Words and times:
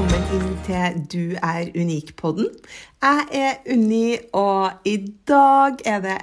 Velkommen 0.00 0.30
inn 0.32 0.52
til 0.64 1.00
Du 1.12 1.24
er 1.44 1.66
unik-podden. 1.76 2.46
Jeg 3.04 3.24
er 3.36 3.56
Unni, 3.74 4.16
og 4.32 4.86
i 4.88 4.94
dag 5.28 5.82
er 5.84 5.98
det 6.00 6.14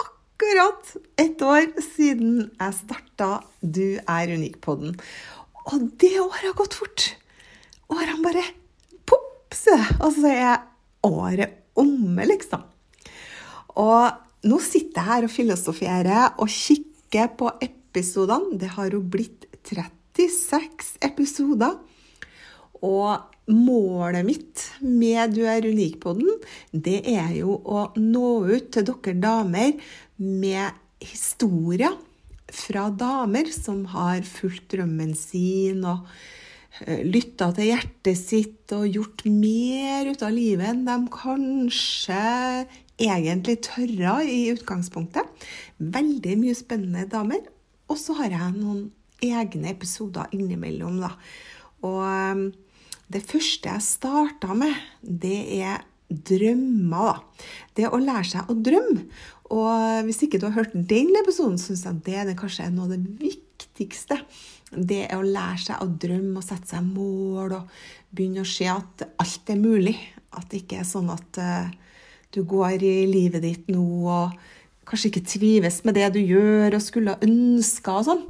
akkurat 0.00 0.94
ett 1.20 1.42
år 1.44 1.66
siden 1.84 2.46
jeg 2.46 2.76
starta 2.78 3.42
Du 3.60 3.98
er 4.00 4.32
unik-podden. 4.32 4.94
Og 5.68 5.84
det 6.00 6.14
året 6.22 6.46
har 6.46 6.56
gått 6.56 6.78
fort. 6.78 7.04
Årene 7.92 8.24
bare 8.24 8.46
popser, 9.04 9.84
og 10.00 10.16
så 10.16 10.32
er 10.32 10.64
året 11.04 11.60
omme, 11.76 12.24
liksom. 12.24 12.64
Og 13.76 14.48
nå 14.48 14.62
sitter 14.64 15.02
jeg 15.02 15.10
her 15.10 15.28
og 15.28 15.34
filosoferer 15.34 16.40
og 16.40 16.48
kikker 16.48 17.36
på 17.36 17.52
episodene. 17.68 18.56
Det 18.56 18.72
har 18.78 18.96
jo 18.96 19.04
blitt 19.04 19.44
36 19.60 20.96
episoder. 21.04 21.76
Og 22.84 23.34
målet 23.48 24.26
mitt 24.26 24.64
med 24.84 25.34
Du 25.34 25.44
er 25.48 25.64
unik-podden, 25.64 26.34
det 26.72 27.00
er 27.08 27.32
jo 27.38 27.56
å 27.64 27.88
nå 27.96 28.32
ut 28.48 28.68
til 28.74 28.86
dere 28.90 29.16
damer 29.22 29.72
med 30.20 30.76
historier 31.02 31.96
fra 32.52 32.88
damer 32.90 33.48
som 33.52 33.84
har 33.92 34.22
fulgt 34.26 34.70
drømmen 34.74 35.14
sin 35.16 35.84
og 35.88 36.06
lytta 36.86 37.50
til 37.56 37.72
hjertet 37.72 38.18
sitt 38.18 38.74
og 38.76 38.86
gjort 38.92 39.24
mer 39.26 40.10
ut 40.12 40.22
av 40.22 40.34
livet 40.34 40.70
enn 40.70 40.84
de 40.86 40.96
kanskje 41.12 42.20
egentlig 42.98 43.58
tørra 43.66 44.18
i 44.26 44.48
utgangspunktet. 44.52 45.26
Veldig 45.78 46.36
mye 46.40 46.56
spennende 46.58 47.08
damer. 47.10 47.42
Og 47.88 47.98
så 47.98 48.16
har 48.20 48.34
jeg 48.34 48.56
noen 48.58 48.88
egne 49.24 49.72
episoder 49.72 50.30
innimellom, 50.34 51.00
da. 51.02 51.12
Og 51.86 52.52
det 53.12 53.24
første 53.28 53.70
jeg 53.70 53.84
starta 53.84 54.54
med, 54.56 54.74
det 55.02 55.38
er 55.60 55.82
drømmer, 56.08 57.18
da. 57.18 57.46
Det 57.76 57.88
å 57.88 58.00
lære 58.00 58.28
seg 58.30 58.50
å 58.50 58.56
drømme. 58.56 59.04
Og 59.54 60.04
hvis 60.04 60.22
ikke 60.24 60.40
du 60.40 60.48
har 60.48 60.58
hørt 60.58 60.76
den 60.76 61.14
episoden, 61.20 61.56
syns 61.60 61.86
jeg 61.86 62.02
det 62.04 62.18
er 62.20 62.36
kanskje 62.36 62.68
noe 62.72 62.88
av 62.88 62.94
det 62.94 63.00
viktigste. 63.20 64.20
Det 64.68 65.06
er 65.06 65.16
å 65.16 65.24
lære 65.24 65.62
seg 65.64 65.84
å 65.84 65.88
drømme 65.88 66.40
og 66.40 66.44
sette 66.44 66.74
seg 66.74 66.84
mål 66.84 67.56
og 67.56 67.78
begynne 68.12 68.44
å 68.44 68.48
se 68.48 68.68
at 68.68 69.06
alt 69.08 69.52
er 69.52 69.60
mulig. 69.60 69.96
At 70.36 70.50
det 70.50 70.64
ikke 70.64 70.82
er 70.82 70.88
sånn 70.88 71.08
at 71.12 71.40
uh, 71.40 71.70
du 72.36 72.42
går 72.48 72.84
i 72.84 72.96
livet 73.08 73.44
ditt 73.44 73.70
nå 73.72 73.84
og 74.12 74.36
kanskje 74.88 75.10
ikke 75.10 75.24
trives 75.28 75.82
med 75.86 75.98
det 75.98 76.08
du 76.14 76.18
gjør 76.20 76.78
og 76.78 76.84
skulle 76.84 77.16
ønske 77.24 77.92
og 77.92 78.06
sånn. 78.08 78.22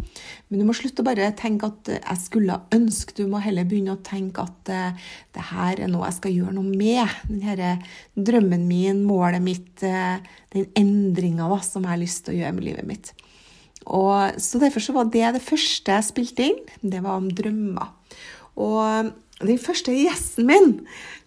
Men 0.48 0.62
du 0.62 0.66
må 0.68 0.74
slutte 0.76 1.04
å 1.04 1.06
bare 1.06 1.30
tenke 1.38 1.70
at 1.70 1.90
eh, 1.92 2.00
'jeg 2.02 2.24
skulle 2.24 2.60
ønske'. 2.74 3.16
Du 3.16 3.26
må 3.30 3.40
heller 3.44 3.68
begynne 3.68 3.94
å 3.94 4.02
tenke 4.02 4.42
at 4.42 4.72
uh, 4.72 5.12
det 5.34 5.44
her 5.52 5.80
er 5.80 5.90
noe 5.92 6.08
jeg 6.08 6.18
skal 6.18 6.34
gjøre 6.34 6.56
noe 6.58 6.68
med. 6.68 7.06
Denne 7.28 7.78
drømmen 8.16 8.66
min, 8.68 9.04
målet 9.06 9.42
mitt, 9.42 9.80
den 9.80 10.66
endringa 10.76 11.47
som 11.62 11.84
jeg 11.84 11.91
har 11.94 12.02
lyst 12.02 12.24
til 12.24 12.34
å 12.34 12.38
gjøre 12.41 12.56
med 12.56 12.64
livet 12.66 12.88
mitt. 12.88 13.12
Og, 13.86 14.41
så 14.41 14.58
Derfor 14.60 14.84
så 14.84 14.92
var 14.97 15.08
det 15.12 15.34
det 15.36 15.44
første 15.44 15.94
jeg 15.94 16.08
spilte 16.10 16.48
inn. 16.50 16.58
Det 16.82 17.02
var 17.04 17.20
om 17.20 17.30
drømmer. 17.30 17.97
Og 18.58 19.12
den 19.38 19.60
første 19.62 19.94
gjesten 19.94 20.48
min 20.48 20.72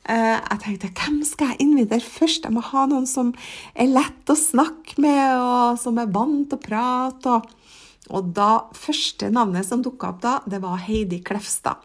eh, 0.10 0.36
Jeg 0.36 0.60
tenkte 0.66 0.92
hvem 1.00 1.22
skal 1.28 1.54
jeg 1.54 1.68
invitere 1.68 2.04
først? 2.04 2.46
Jeg 2.48 2.56
må 2.56 2.64
ha 2.72 2.86
noen 2.92 3.08
som 3.10 3.32
er 3.72 3.92
lett 3.92 4.32
å 4.32 4.38
snakke 4.38 5.00
med, 5.02 5.24
og 5.40 5.80
som 5.80 6.00
er 6.02 6.12
vant 6.12 6.50
til 6.52 6.60
å 6.60 6.66
prate. 6.68 7.40
og 7.40 7.58
og 8.12 8.32
da, 8.36 8.50
første 8.76 9.30
navnet 9.32 9.68
som 9.68 9.84
dukka 9.84 10.10
opp 10.12 10.22
da, 10.24 10.34
det 10.50 10.60
var 10.64 10.82
Heidi 10.84 11.22
Klefstad. 11.24 11.80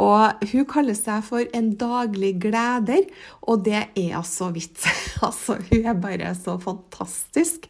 Og 0.00 0.44
hun 0.52 0.66
kaller 0.70 0.96
seg 0.96 1.24
for 1.26 1.44
en 1.56 1.72
daglig 1.80 2.36
gleder, 2.40 3.08
og 3.42 3.66
det 3.66 3.82
er 3.88 4.16
altså 4.18 4.50
vidt. 4.54 4.80
altså, 5.26 5.58
hun 5.68 5.90
er 5.90 5.98
bare 6.00 6.32
så 6.38 6.56
fantastisk. 6.62 7.68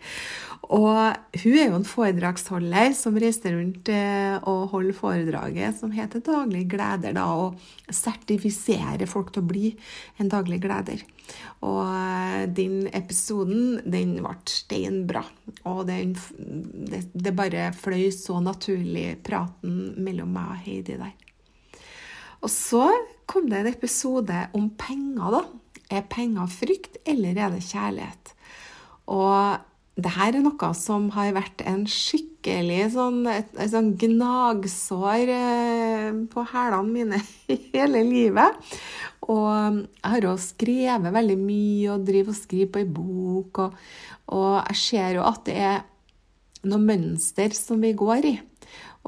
Og 0.70 1.40
hun 1.42 1.54
er 1.58 1.72
jo 1.72 1.78
en 1.80 1.86
foredragsholder 1.86 2.92
som 2.94 3.16
reiser 3.18 3.56
rundt 3.56 3.88
eh, 3.90 4.36
og 4.46 4.70
holder 4.70 4.94
foredraget 4.94 5.80
som 5.80 5.90
heter 5.90 6.22
Daglig 6.22 6.68
gleder, 6.70 7.16
da, 7.16 7.24
og 7.26 7.58
sertifiserer 7.90 9.02
folk 9.10 9.32
til 9.34 9.42
å 9.42 9.48
bli 9.50 9.72
en 10.22 10.30
daglig 10.30 10.60
gleder. 10.62 11.02
Og 11.66 11.80
eh, 11.82 12.44
den 12.54 12.84
episoden, 12.94 13.80
den 13.82 14.14
ble 14.20 14.36
steinbra. 14.46 15.24
Og 15.66 15.82
den, 15.88 16.14
det, 16.38 17.02
det 17.18 17.34
bare 17.34 17.72
fløy 17.74 18.06
så 18.14 18.38
naturlig, 18.44 19.16
praten 19.26 19.96
mellom 19.98 20.30
meg 20.36 20.52
og 20.54 20.68
Heidi 20.68 21.00
der. 21.00 21.16
Og 22.40 22.52
så 22.52 22.84
kom 23.28 23.50
det 23.50 23.58
en 23.58 23.72
episode 23.72 24.46
om 24.54 24.70
penger, 24.78 25.34
da. 25.34 25.42
Er 25.90 26.06
penger 26.06 26.46
frykt, 26.54 27.00
eller 27.10 27.34
er 27.34 27.50
det 27.56 27.66
kjærlighet? 27.66 28.32
Og 29.10 29.66
det 29.98 30.12
her 30.14 30.36
er 30.36 30.44
noe 30.44 30.70
som 30.78 31.08
har 31.16 31.32
vært 31.34 31.62
en 31.66 31.82
skikkelig 31.88 32.92
sånn, 32.94 33.24
et, 33.28 33.50
et 33.58 33.72
sånn 33.72 33.92
gnagsår 34.00 35.32
eh, 35.34 36.20
på 36.30 36.44
hælene 36.52 36.94
mine 36.94 37.20
hele 37.74 38.04
livet. 38.06 38.70
Og 39.30 39.50
jeg 39.50 40.12
har 40.12 40.26
jo 40.26 40.34
skrevet 40.40 41.14
veldig 41.14 41.38
mye 41.40 41.94
og 41.94 42.06
driver 42.06 42.32
og 42.32 42.38
skriver 42.38 42.72
på 42.72 42.82
ei 42.82 42.90
bok. 43.00 43.62
Og, 43.64 43.80
og, 44.36 44.54
jeg 44.70 44.80
ser 44.84 45.18
jo 45.18 45.26
at 45.26 45.42
det 45.48 45.58
er 45.58 45.82
noe 46.70 46.82
mønster 46.82 47.54
som 47.56 47.82
vi 47.82 47.92
går 47.96 48.30
i. 48.30 48.36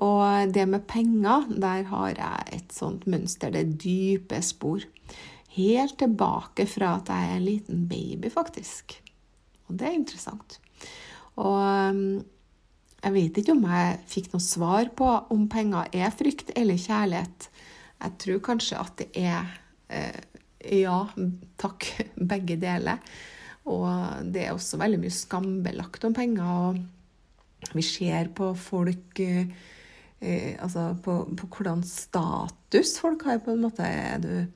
Og 0.03 0.53
det 0.55 0.65
med 0.69 0.87
penger, 0.89 1.47
der 1.51 1.87
har 1.91 2.15
jeg 2.17 2.59
et 2.59 2.75
sånt 2.75 3.07
mønster. 3.11 3.53
Det 3.53 3.79
dype 3.83 4.41
spor. 4.45 4.85
Helt 5.53 5.99
tilbake 6.01 6.67
fra 6.71 6.97
at 6.99 7.13
jeg 7.13 7.29
er 7.29 7.39
en 7.39 7.49
liten 7.49 7.87
baby, 7.89 8.31
faktisk. 8.33 8.97
Og 9.69 9.77
det 9.81 9.89
er 9.89 9.99
interessant. 9.99 10.62
Og 11.41 11.89
um, 11.93 12.05
jeg 13.03 13.15
vet 13.17 13.39
ikke 13.41 13.55
om 13.57 13.65
jeg 13.67 14.01
fikk 14.11 14.29
noe 14.33 14.45
svar 14.45 14.91
på 14.95 15.09
om 15.35 15.49
penger 15.51 15.91
er 15.97 16.13
frykt 16.15 16.53
eller 16.59 16.79
kjærlighet. 16.79 17.49
Jeg 18.03 18.19
tror 18.23 18.43
kanskje 18.47 18.79
at 18.79 18.95
det 19.01 19.09
er 19.19 19.49
eh, 19.91 20.21
ja, 20.83 20.99
takk, 21.61 21.89
begge 22.33 22.59
deler. 22.63 23.03
Og 23.71 23.87
det 24.35 24.47
er 24.47 24.55
også 24.55 24.79
veldig 24.81 25.01
mye 25.03 25.15
skambelagt 25.15 26.07
om 26.07 26.15
penger. 26.15 26.47
Og 26.71 27.75
vi 27.77 27.85
ser 27.87 28.33
på 28.35 28.53
folk 28.59 29.23
eh, 29.23 29.47
eh, 30.21 30.55
Altså 30.63 30.93
på, 31.03 31.17
på, 31.39 31.51
hvordan 31.51 31.83
status 31.87 32.97
folk 33.03 33.27
har, 33.27 33.43
på 33.43 33.55
en 33.55 33.65
måte. 33.67 33.87
Er 33.87 34.23
du, 34.23 34.47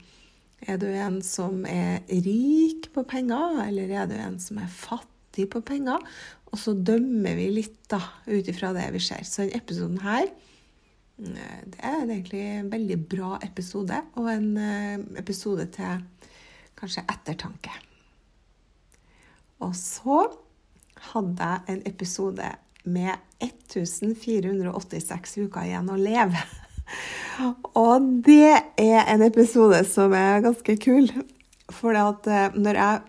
er 0.67 0.79
du 0.83 0.87
en 0.91 1.21
som 1.23 1.65
er 1.67 2.03
rik 2.11 2.93
på 2.95 3.07
penger, 3.07 3.63
eller 3.67 3.91
er 3.91 4.11
du 4.11 4.17
en 4.19 4.39
som 4.43 4.63
er 4.63 4.71
fattig 4.71 5.51
på 5.51 5.63
penger? 5.67 6.03
Og 6.53 6.61
så 6.61 6.75
dømmer 6.75 7.37
vi 7.39 7.49
litt 7.53 7.79
da, 7.91 8.01
ut 8.29 8.49
ifra 8.49 8.73
det 8.77 8.87
vi 8.95 9.03
ser. 9.03 9.25
Så 9.27 9.45
denne 9.45 9.61
episoden 9.61 9.99
her 10.05 10.25
eh, 10.27 11.61
det 11.67 11.81
er 11.81 12.05
egentlig 12.05 12.45
en 12.61 12.71
veldig 12.73 12.99
bra 13.11 13.33
episode, 13.45 14.01
og 14.17 14.31
en 14.33 14.51
eh, 14.61 15.03
episode 15.23 15.69
til 15.75 16.05
kanskje 16.77 17.05
ettertanke. 17.09 17.73
Og 19.65 19.73
så 19.79 20.27
hadde 21.13 21.49
jeg 21.51 21.73
en 21.73 21.83
episode 21.89 22.53
med 22.87 23.13
1486 23.43 25.39
uker 25.47 25.67
igjen 25.67 25.91
å 25.91 25.99
leve. 25.99 26.41
Og 27.77 28.05
det 28.25 28.55
er 28.79 29.09
en 29.11 29.25
episode 29.27 29.83
som 29.91 30.15
er 30.17 30.45
ganske 30.45 30.77
kul. 30.81 31.11
For 31.75 31.97
eh, 31.97 32.55
når 32.55 32.81
jeg 32.81 33.03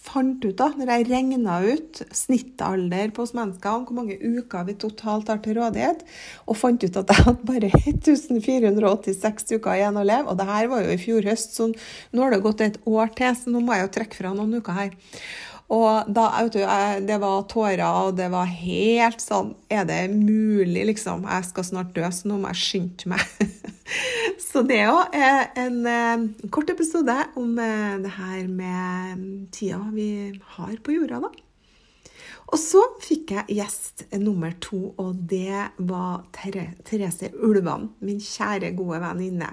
fant 0.00 0.44
ut, 0.44 0.56
da, 0.56 0.70
når 0.76 0.90
jeg 0.94 1.06
regna 1.10 1.58
ut 1.60 2.00
snittalder 2.16 3.12
på 3.14 3.24
oss 3.26 3.34
mennesker, 3.36 3.84
hvor 3.84 3.96
mange 3.98 4.16
uker 4.16 4.64
vi 4.68 4.76
totalt 4.80 5.28
har 5.28 5.42
til 5.44 5.58
rådighet, 5.58 6.02
og 6.48 6.58
fant 6.58 6.82
ut 6.82 6.96
at 7.02 7.12
jeg 7.12 7.26
hadde 7.26 7.48
bare 7.50 7.70
1486 7.84 9.54
uker 9.58 9.76
igjen 9.76 10.00
å 10.00 10.06
leve, 10.06 10.32
og 10.32 10.40
det 10.40 10.48
her 10.48 10.70
var 10.72 10.86
jo 10.86 10.94
i 10.94 11.00
fjor 11.00 11.28
høst, 11.28 11.54
så 11.58 11.68
nå 11.70 12.24
har 12.24 12.34
det 12.34 12.42
gått 12.46 12.64
et 12.64 12.80
år 12.88 13.12
til, 13.18 13.36
så 13.36 13.52
nå 13.52 13.62
må 13.64 13.76
jeg 13.76 13.86
jo 13.86 13.94
trekke 13.98 14.20
fra 14.22 14.34
noen 14.36 14.58
uker 14.60 14.78
her. 14.80 14.96
Og 15.70 16.08
da, 16.10 16.24
vet 16.34 16.56
du, 16.56 16.62
det 17.06 17.18
var 17.22 17.44
tårer, 17.50 17.82
og 17.86 18.16
det 18.18 18.26
var 18.32 18.48
helt 18.50 19.22
sånn 19.22 19.52
Er 19.70 19.84
det 19.86 20.00
mulig, 20.10 20.82
liksom? 20.88 21.28
Jeg 21.30 21.46
skal 21.46 21.68
snart 21.68 21.92
dø, 21.94 22.02
så 22.10 22.30
nå 22.30 22.40
må 22.42 22.50
jeg 22.50 22.62
skynde 22.64 23.12
meg. 23.12 23.22
så 24.48 24.64
det 24.66 24.80
er 24.82 25.44
en, 25.62 25.84
en 25.86 26.26
kort 26.50 26.72
episode 26.74 27.14
om 27.38 27.54
det 27.54 28.16
her 28.16 28.42
med 28.50 29.22
tida 29.54 29.84
vi 29.94 30.10
har 30.56 30.74
på 30.82 30.98
jorda, 30.98 31.22
da. 31.28 31.32
Og 32.50 32.58
så 32.58 32.80
fikk 32.98 33.30
jeg 33.36 33.60
gjest 33.60 34.04
nummer 34.18 34.56
to, 34.62 34.90
og 34.98 35.18
det 35.30 35.68
var 35.86 36.24
Therese 36.34 37.30
Ulvan, 37.38 37.92
min 38.02 38.18
kjære, 38.18 38.72
gode 38.78 38.98
venninne. 39.04 39.52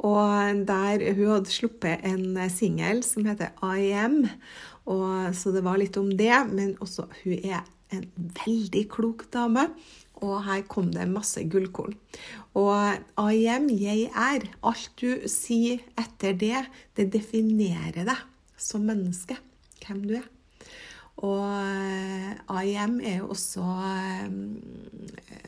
Og 0.00 0.62
der 0.68 1.02
hun 1.12 1.34
hadde 1.34 1.52
sluppet 1.52 2.06
en 2.08 2.38
singel 2.52 3.02
som 3.04 3.26
heter 3.28 3.52
I 3.60 3.90
Am. 4.00 4.22
Og, 4.88 5.34
så 5.36 5.52
det 5.52 5.62
var 5.66 5.80
litt 5.80 5.98
om 6.00 6.08
det, 6.16 6.32
men 6.50 6.72
også 6.80 7.04
hun 7.22 7.36
er 7.44 7.66
en 7.92 8.06
veldig 8.40 8.86
klok 8.92 9.26
dame. 9.34 9.68
Og 10.24 10.42
her 10.44 10.64
kom 10.68 10.90
det 10.92 11.06
masse 11.08 11.42
gullkorn. 11.48 11.94
Og 12.58 13.30
I 13.32 13.46
am, 13.48 13.70
jeg 13.72 14.10
er. 14.10 14.48
Alt 14.66 14.90
du 15.00 15.28
sier 15.30 15.80
etter 16.00 16.36
det, 16.36 16.66
det 16.96 17.08
definerer 17.14 18.04
deg 18.04 18.26
som 18.60 18.84
menneske. 18.88 19.38
Hvem 19.86 20.04
du 20.04 20.18
er. 20.20 20.28
Og 21.26 21.44
eh, 21.44 22.64
IM 22.64 22.96
er 23.04 23.18
jo 23.20 23.30
også 23.34 23.64
eh, 23.84 24.28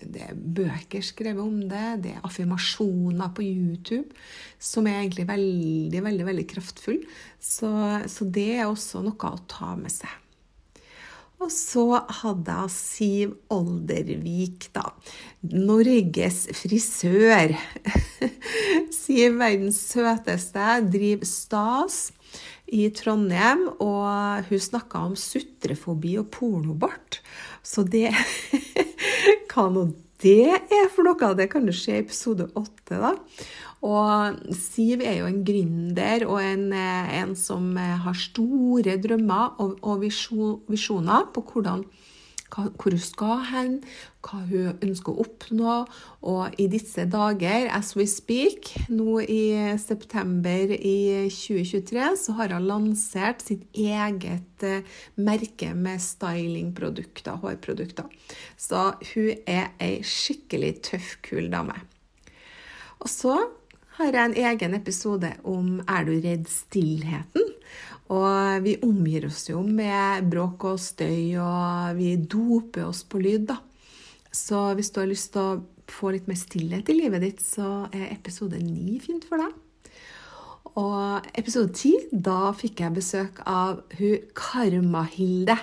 Det 0.05 0.25
er 0.27 0.37
bøker 0.37 1.05
skrevet 1.05 1.41
om 1.41 1.63
det, 1.71 1.87
det 2.05 2.17
er 2.17 2.27
affirmasjoner 2.29 3.33
på 3.33 3.47
YouTube 3.47 4.11
som 4.61 4.87
er 4.87 5.01
egentlig 5.01 5.27
veldig, 5.31 6.03
veldig 6.05 6.27
veldig 6.29 6.49
kraftfulle. 6.53 7.07
Så, 7.41 7.71
så 8.07 8.29
det 8.29 8.51
er 8.59 8.67
også 8.69 9.01
noe 9.03 9.33
å 9.33 9.47
ta 9.51 9.73
med 9.79 9.91
seg. 9.95 10.13
Og 11.43 11.51
så 11.51 11.87
hadde 12.21 12.55
jeg 12.55 12.71
Siv 12.71 13.31
Oldervik, 13.51 14.69
da. 14.77 14.93
Norges 15.43 16.45
frisør. 16.55 17.57
Siv, 19.01 19.41
verdens 19.41 19.81
søteste, 19.89 20.69
driver 20.93 21.27
Stas 21.27 22.05
i 22.73 22.87
Trondheim, 22.97 23.67
og 23.85 24.49
hun 24.49 24.63
snakka 24.63 25.05
om 25.11 25.17
sutrefobi 25.19 26.17
og 26.21 26.31
pornobart. 26.35 27.21
Så 27.63 27.85
det 27.85 28.11
Hva 29.53 29.69
nå 29.69 29.91
det 30.23 30.55
er 30.55 30.87
for 30.95 31.03
noe, 31.03 31.33
det 31.35 31.49
kan 31.51 31.65
du 31.67 31.73
se 31.75 31.97
i 31.97 32.03
episode 32.05 32.47
åtte, 32.55 32.95
da. 32.95 33.11
Og 33.83 34.53
Siv 34.55 35.01
er 35.03 35.17
jo 35.19 35.27
en 35.27 35.41
gründer 35.43 36.23
og 36.29 36.39
en, 36.39 36.69
en 36.71 37.33
som 37.35 37.73
har 37.75 38.15
store 38.15 38.95
drømmer 39.03 39.59
og, 39.63 39.81
og 39.83 40.05
visjoner 40.05 41.27
på 41.35 41.43
hvordan 41.49 41.83
hvor 42.53 42.93
hun 42.93 43.01
skal 43.01 43.45
hen, 43.49 43.77
hva 44.23 44.43
hun 44.49 44.83
ønsker 44.85 45.13
å 45.13 45.25
oppnå. 45.25 45.77
Og 46.29 46.59
i 46.61 46.67
disse 46.73 47.07
dager, 47.11 47.69
as 47.73 47.95
we 47.97 48.07
speak, 48.11 48.73
nå 48.93 49.23
i 49.25 49.77
september 49.81 50.75
i 50.77 51.29
2023, 51.33 52.11
så 52.25 52.37
har 52.41 52.55
hun 52.57 52.69
lansert 52.69 53.45
sitt 53.45 53.65
eget 53.73 54.67
eh, 54.67 54.85
merke 55.17 55.73
med 55.75 56.03
stylingprodukter, 56.03 57.41
hårprodukter. 57.43 58.13
Så 58.57 58.91
hun 59.15 59.33
er 59.47 59.73
ei 59.83 60.03
skikkelig 60.07 60.77
tøff, 60.93 61.17
kul 61.25 61.51
dame. 61.53 61.81
Og 63.03 63.11
så 63.11 63.35
har 63.99 64.15
jeg 64.15 64.25
en 64.25 64.39
egen 64.53 64.75
episode 64.79 65.35
om 65.45 65.81
Er 65.85 66.07
du 66.07 66.15
redd 66.17 66.47
stillheten? 66.49 67.51
Og 68.13 68.65
vi 68.65 68.77
omgir 68.85 69.27
oss 69.29 69.47
jo 69.49 69.63
med 69.65 70.27
bråk 70.29 70.67
og 70.69 70.81
støy, 70.83 71.39
og 71.41 71.97
vi 71.97 72.15
doper 72.17 72.91
oss 72.91 73.03
på 73.09 73.23
lyd, 73.23 73.47
da. 73.49 73.59
Så 74.33 74.73
hvis 74.77 74.93
du 74.93 75.01
har 75.01 75.09
lyst 75.09 75.33
til 75.33 75.43
å 75.43 75.61
få 75.93 76.13
litt 76.13 76.29
mer 76.29 76.39
stillhet 76.41 76.89
i 76.93 76.97
livet 76.97 77.25
ditt, 77.25 77.43
så 77.45 77.87
er 77.93 78.13
episode 78.13 78.61
ni 78.61 78.99
fint 79.03 79.25
for 79.29 79.41
deg. 79.41 79.57
Og 80.81 81.27
episode 81.37 81.73
ti, 81.77 81.93
da 82.13 82.53
fikk 82.57 82.81
jeg 82.85 82.97
besøk 82.97 83.43
av 83.49 83.83
hun 83.99 84.31
Karma-Hilde. 84.37 85.59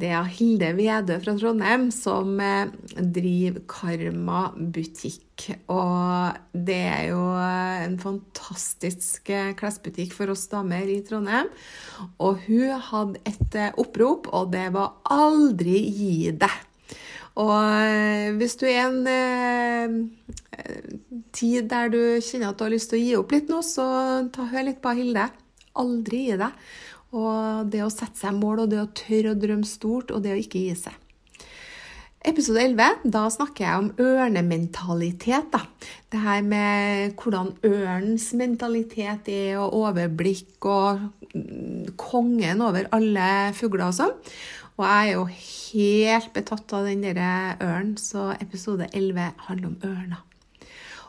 Det 0.00 0.08
er 0.16 0.28
Hilde 0.32 0.70
Vedø 0.78 1.18
fra 1.20 1.34
Trondheim 1.36 1.90
som 1.92 2.38
eh, 2.40 2.70
driver 2.96 3.60
Karma 3.68 4.46
butikk. 4.56 5.50
Og 5.72 6.38
det 6.54 6.78
er 6.88 7.02
jo 7.10 7.20
en 7.36 7.98
fantastisk 8.00 9.28
eh, 9.34 9.52
klesbutikk 9.58 10.14
for 10.16 10.32
oss 10.32 10.46
damer 10.52 10.88
i 10.88 11.00
Trondheim. 11.04 11.50
Og 12.22 12.40
hun 12.46 12.80
hadde 12.88 13.20
et 13.28 13.58
eh, 13.60 13.76
opprop, 13.80 14.30
og 14.32 14.54
det 14.54 14.70
var 14.76 14.96
'aldri 15.04 15.78
gi 15.92 16.32
deg'. 16.32 16.66
Og 17.40 18.36
hvis 18.40 18.56
du 18.58 18.66
er 18.68 18.88
en 18.88 19.06
eh, 19.06 20.00
tid 21.32 21.68
der 21.70 21.92
du 21.92 22.00
kjenner 22.24 22.50
at 22.50 22.58
du 22.58 22.64
har 22.66 22.72
lyst 22.72 22.90
til 22.92 23.00
å 23.00 23.04
gi 23.04 23.16
opp 23.20 23.36
litt 23.36 23.52
nå, 23.52 23.60
så 23.64 23.84
ta 24.32 24.48
hør 24.48 24.70
litt 24.70 24.80
på 24.82 24.96
Hilde. 24.96 25.28
Aldri 25.80 26.24
gi 26.30 26.40
deg. 26.40 26.56
Og 27.16 27.70
det 27.70 27.82
å 27.82 27.90
sette 27.92 28.18
seg 28.20 28.36
mål, 28.38 28.64
og 28.64 28.72
det 28.72 28.82
å 28.82 28.90
tørre 28.94 29.34
å 29.34 29.38
drømme 29.38 29.66
stort, 29.66 30.12
og 30.14 30.22
det 30.24 30.34
å 30.34 30.40
ikke 30.40 30.62
gi 30.62 30.74
seg. 30.78 30.96
Episode 32.20 32.60
11, 32.60 33.06
da 33.08 33.22
snakker 33.32 33.64
jeg 33.64 33.80
om 33.80 33.86
ørnementalitet. 34.04 35.46
da. 35.54 35.62
Det 36.12 36.20
her 36.20 36.42
med 36.44 37.14
hvordan 37.16 37.54
ørnens 37.64 38.26
mentalitet 38.36 39.30
er, 39.32 39.56
og 39.56 39.72
overblikk 39.72 40.68
og 40.68 41.00
kongen 41.96 42.60
over 42.60 42.90
alle 42.92 43.54
fugler 43.56 43.86
og 43.88 43.96
sånn. 43.96 44.12
Og 44.76 44.84
jeg 44.84 45.08
er 45.08 45.14
jo 45.14 45.24
helt 45.32 46.32
betatt 46.36 46.72
av 46.76 46.86
den 46.88 47.02
derre 47.04 47.56
ørnen, 47.60 47.96
så 47.96 48.34
episode 48.36 48.90
11 48.92 49.32
handler 49.48 49.72
om 49.72 49.80
ørner. 49.84 50.20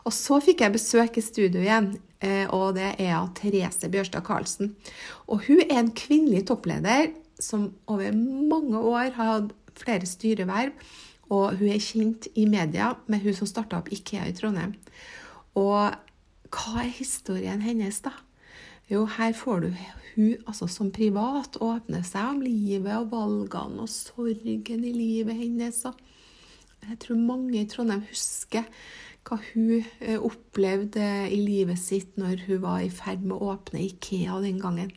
Og 0.08 0.16
så 0.16 0.40
fikk 0.42 0.64
jeg 0.64 0.74
besøk 0.74 1.20
i 1.20 1.24
studio 1.24 1.60
igjen 1.62 1.92
og 2.22 2.76
det 2.76 2.92
er 3.02 3.16
av 3.18 3.32
Therese 3.38 3.90
Bjørstad 3.90 4.22
Karlsen. 4.26 4.76
Og 5.26 5.42
hun 5.48 5.62
er 5.64 5.80
en 5.80 5.90
kvinnelig 5.96 6.46
toppleder 6.50 7.10
som 7.42 7.72
over 7.90 8.12
mange 8.14 8.78
år 8.78 9.14
har 9.16 9.32
hatt 9.32 9.54
flere 9.78 10.06
styreverv. 10.06 10.74
Og 11.32 11.56
hun 11.58 11.72
er 11.72 11.80
kjent 11.82 12.28
i 12.36 12.44
media 12.50 12.92
med 13.10 13.24
hun 13.24 13.34
som 13.36 13.48
starta 13.48 13.80
opp 13.80 13.90
Ikea 13.92 14.28
i 14.28 14.34
Trondheim. 14.36 14.74
Og 15.58 15.94
hva 16.52 16.84
er 16.84 16.92
historien 16.92 17.62
hennes, 17.64 18.02
da? 18.04 18.12
Jo, 18.90 19.06
her 19.08 19.32
får 19.32 19.62
du 19.64 19.68
hun 20.14 20.34
altså 20.46 20.68
som 20.68 20.90
privat 20.92 21.56
åpne 21.64 22.02
seg 22.04 22.34
om 22.34 22.42
livet 22.44 22.92
og 22.98 23.12
valgene 23.14 23.86
og 23.86 23.88
sorgen 23.88 24.84
i 24.84 24.92
livet 24.92 25.38
hennes. 25.38 25.78
Og 25.88 25.96
jeg 26.90 26.98
tror 27.00 27.22
mange 27.22 27.62
i 27.62 27.68
Trondheim 27.70 28.04
husker 28.10 28.68
hva 29.26 29.38
hun 29.52 29.84
eh, 30.00 30.18
opplevde 30.18 31.06
i 31.30 31.38
livet 31.40 31.80
sitt 31.80 32.18
når 32.20 32.46
hun 32.48 32.62
var 32.64 32.82
i 32.82 32.90
ferd 32.92 33.24
med 33.24 33.38
å 33.38 33.52
åpne 33.54 33.84
Ikea 33.86 34.40
den 34.42 34.60
gangen. 34.62 34.92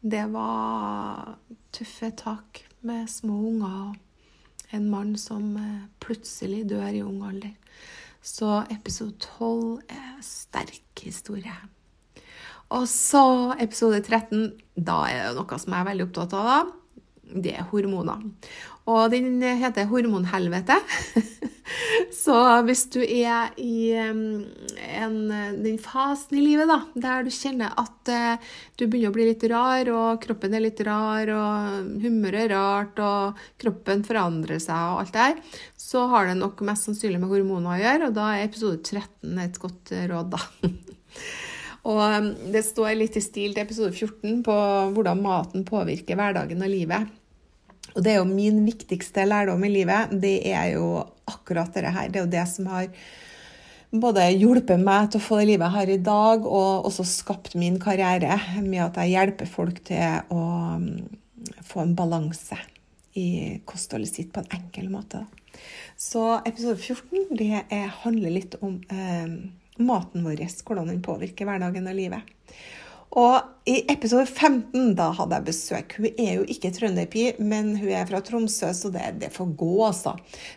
Det 0.00 0.24
var 0.32 1.36
tøffe 1.76 2.10
tak 2.16 2.64
med 2.86 3.10
små 3.12 3.36
unger 3.50 3.74
og 3.90 4.74
en 4.76 4.86
mann 4.90 5.14
som 5.18 5.54
eh, 5.58 5.86
plutselig 6.02 6.64
dør 6.70 6.88
i 6.90 7.04
ung 7.04 7.22
alder. 7.26 7.54
Så 8.22 8.62
episode 8.70 9.16
12 9.38 9.80
er 9.88 10.18
sterk 10.24 11.04
historie. 11.06 11.56
Og 12.70 12.84
så 12.88 13.54
episode 13.58 14.02
13. 14.02 14.52
Da 14.76 15.02
er 15.10 15.30
det 15.30 15.38
noe 15.40 15.58
som 15.58 15.74
jeg 15.74 15.82
er 15.82 15.88
veldig 15.88 16.06
opptatt 16.06 16.36
av. 16.38 16.50
da. 16.50 16.79
Det 17.30 17.54
er 17.54 17.68
hormoner. 17.70 18.22
Og 18.90 19.10
den 19.12 19.38
heter 19.60 19.88
Hormonhelvete. 19.90 20.78
Så 22.24 22.34
hvis 22.66 22.82
du 22.90 22.98
er 23.04 23.52
i 23.60 23.92
en, 23.94 25.12
den 25.62 25.76
fasen 25.82 26.38
i 26.40 26.42
livet 26.42 26.70
da, 26.70 26.80
der 26.98 27.26
du 27.26 27.30
kjenner 27.30 27.76
at 27.78 28.10
uh, 28.10 28.48
du 28.74 28.86
begynner 28.86 29.12
å 29.12 29.14
bli 29.14 29.28
litt 29.28 29.44
rar, 29.52 29.90
og 29.94 30.22
kroppen 30.24 30.56
er 30.56 30.64
litt 30.64 30.82
rar, 30.86 31.30
og 31.30 32.00
humøret 32.02 32.48
er 32.48 32.54
rart, 32.56 32.98
og 33.04 33.44
kroppen 33.60 34.02
forandrer 34.06 34.62
seg 34.62 34.96
og 34.96 35.04
alt 35.04 35.14
det 35.14 35.28
her, 35.28 35.60
så 35.78 36.08
har 36.10 36.26
det 36.26 36.40
nok 36.40 36.64
mest 36.66 36.88
sannsynlig 36.88 37.22
med 37.22 37.30
hormoner 37.30 37.76
å 37.76 37.80
gjøre, 37.84 38.10
og 38.10 38.18
da 38.18 38.32
er 38.34 38.48
episode 38.48 38.82
13 38.82 39.44
et 39.46 39.62
godt 39.62 39.94
råd, 40.10 40.34
da. 40.34 40.74
og 41.92 42.34
det 42.50 42.66
står 42.66 42.98
litt 42.98 43.20
i 43.20 43.24
stil 43.24 43.54
til 43.54 43.62
episode 43.62 43.94
14 43.94 44.42
på 44.46 44.60
hvordan 44.96 45.22
maten 45.22 45.66
påvirker 45.68 46.18
hverdagen 46.18 46.66
og 46.66 46.74
livet. 46.74 47.19
Og 47.94 48.04
det 48.04 48.12
er 48.12 48.20
jo 48.20 48.28
min 48.28 48.62
viktigste 48.66 49.24
lærdom 49.26 49.64
i 49.66 49.72
livet. 49.72 50.12
Det 50.22 50.36
er 50.52 50.74
jo 50.76 51.00
akkurat 51.30 51.72
dette 51.74 51.92
her. 51.94 52.08
Det 52.08 52.20
er 52.20 52.26
jo 52.26 52.34
det 52.36 52.46
som 52.50 52.68
har 52.70 52.90
både 53.90 54.28
hjulpet 54.36 54.78
meg 54.82 55.10
til 55.10 55.18
å 55.18 55.24
få 55.24 55.40
det 55.40 55.48
livet 55.50 55.66
jeg 55.66 55.76
har 55.76 55.90
i 55.90 56.02
dag, 56.06 56.46
og 56.46 56.86
også 56.90 57.06
skapt 57.08 57.56
min 57.58 57.80
karriere 57.82 58.38
med 58.62 58.84
at 58.86 59.00
jeg 59.02 59.16
hjelper 59.16 59.50
folk 59.50 59.82
til 59.88 60.22
å 60.30 60.44
mm, 60.78 60.92
få 61.66 61.82
en 61.84 61.96
balanse 61.98 62.58
i 63.18 63.58
kostholdet 63.66 64.12
sitt 64.12 64.30
på 64.34 64.44
en 64.44 64.52
enkel 64.60 64.90
måte. 64.92 65.24
Så 65.98 66.22
episode 66.46 66.78
14 66.78 67.34
det 67.36 67.64
handler 68.04 68.36
litt 68.36 68.54
om 68.62 68.78
eh, 68.92 69.26
maten 69.82 70.24
vår, 70.24 70.44
hvordan 70.64 70.92
den 70.92 71.02
påvirker 71.04 71.48
hverdagen 71.48 71.90
og 71.90 71.98
livet. 71.98 72.38
Og 73.18 73.66
i 73.66 73.80
episode 73.90 74.22
15 74.26 74.92
da 74.98 75.08
hadde 75.18 75.38
jeg 75.38 75.46
besøk. 75.48 75.96
Hun 75.98 76.12
er 76.14 76.36
jo 76.36 76.44
ikke 76.46 76.70
trønderpi, 76.74 77.24
men 77.42 77.72
hun 77.80 77.90
er 77.90 78.06
fra 78.06 78.20
Tromsø, 78.22 78.70
så 78.76 78.90
det, 78.94 79.02
det 79.22 79.32
får 79.34 79.50
gå, 79.58 79.72
altså. 79.88 80.14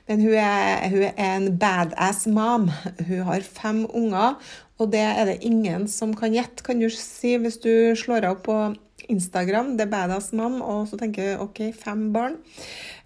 Men 0.10 0.22
hun 0.22 0.36
er, 0.38 0.86
hun 0.94 1.08
er 1.10 1.32
en 1.32 1.50
badass 1.58 2.28
mom. 2.30 2.70
Hun 3.08 3.26
har 3.30 3.48
fem 3.48 3.84
unger, 3.90 4.38
og 4.78 4.94
det 4.94 5.02
er 5.02 5.26
det 5.32 5.40
ingen 5.48 5.88
som 5.90 6.14
kan 6.18 6.34
gjette, 6.36 6.66
kan 6.66 6.82
du 6.82 6.90
si, 6.94 7.36
hvis 7.42 7.58
du 7.64 7.72
slår 7.98 8.30
opp 8.30 8.46
på 8.46 8.60
Instagram, 9.12 9.74
det 9.78 9.88
er 9.88 9.92
badass 9.92 10.30
mom, 10.38 10.62
og 10.62 10.86
så 10.90 11.00
tenker 11.00 11.34
jeg 11.34 11.42
OK, 11.44 11.66
fem 11.76 12.06
barn. 12.14 12.38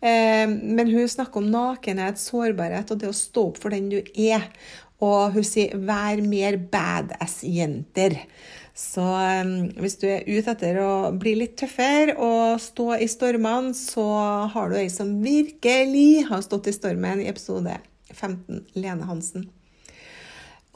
Eh, 0.04 0.44
men 0.48 0.92
hun 0.92 1.08
snakker 1.10 1.42
om 1.42 1.50
nakenhet, 1.54 2.20
sårbarhet 2.22 2.92
og 2.94 3.02
det 3.02 3.10
å 3.12 3.16
stå 3.16 3.48
opp 3.54 3.64
for 3.64 3.74
den 3.74 3.90
du 3.96 4.02
er. 4.14 4.52
Og 4.98 5.36
hun 5.36 5.46
sier 5.46 5.78
'vær 5.78 6.24
mer 6.26 6.58
badass-jenter'. 6.58 8.18
Så 8.78 9.04
hvis 9.82 9.98
du 9.98 10.06
er 10.06 10.28
ute 10.28 10.54
etter 10.54 10.78
å 10.84 11.10
bli 11.18 11.34
litt 11.40 11.56
tøffere 11.58 12.14
og 12.22 12.60
stå 12.62 12.92
i 13.02 13.08
stormene, 13.10 13.74
så 13.74 14.06
har 14.54 14.70
du 14.70 14.78
ei 14.78 14.90
som 14.94 15.16
virkelig 15.24 16.28
har 16.30 16.44
stått 16.46 16.70
i 16.70 16.76
stormen 16.76 17.24
i 17.24 17.30
episode 17.32 17.74
15, 18.14 18.68
Lene 18.78 19.08
Hansen. 19.10 19.48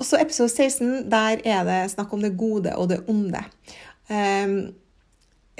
Også 0.01 0.17
episode 0.17 0.49
16, 0.49 1.11
der 1.13 1.43
er 1.45 1.61
det 1.67 1.91
snakk 1.93 2.09
om 2.17 2.25
det 2.25 2.33
gode 2.39 2.73
og 2.73 2.89
det 2.89 3.03
onde. 3.11 3.43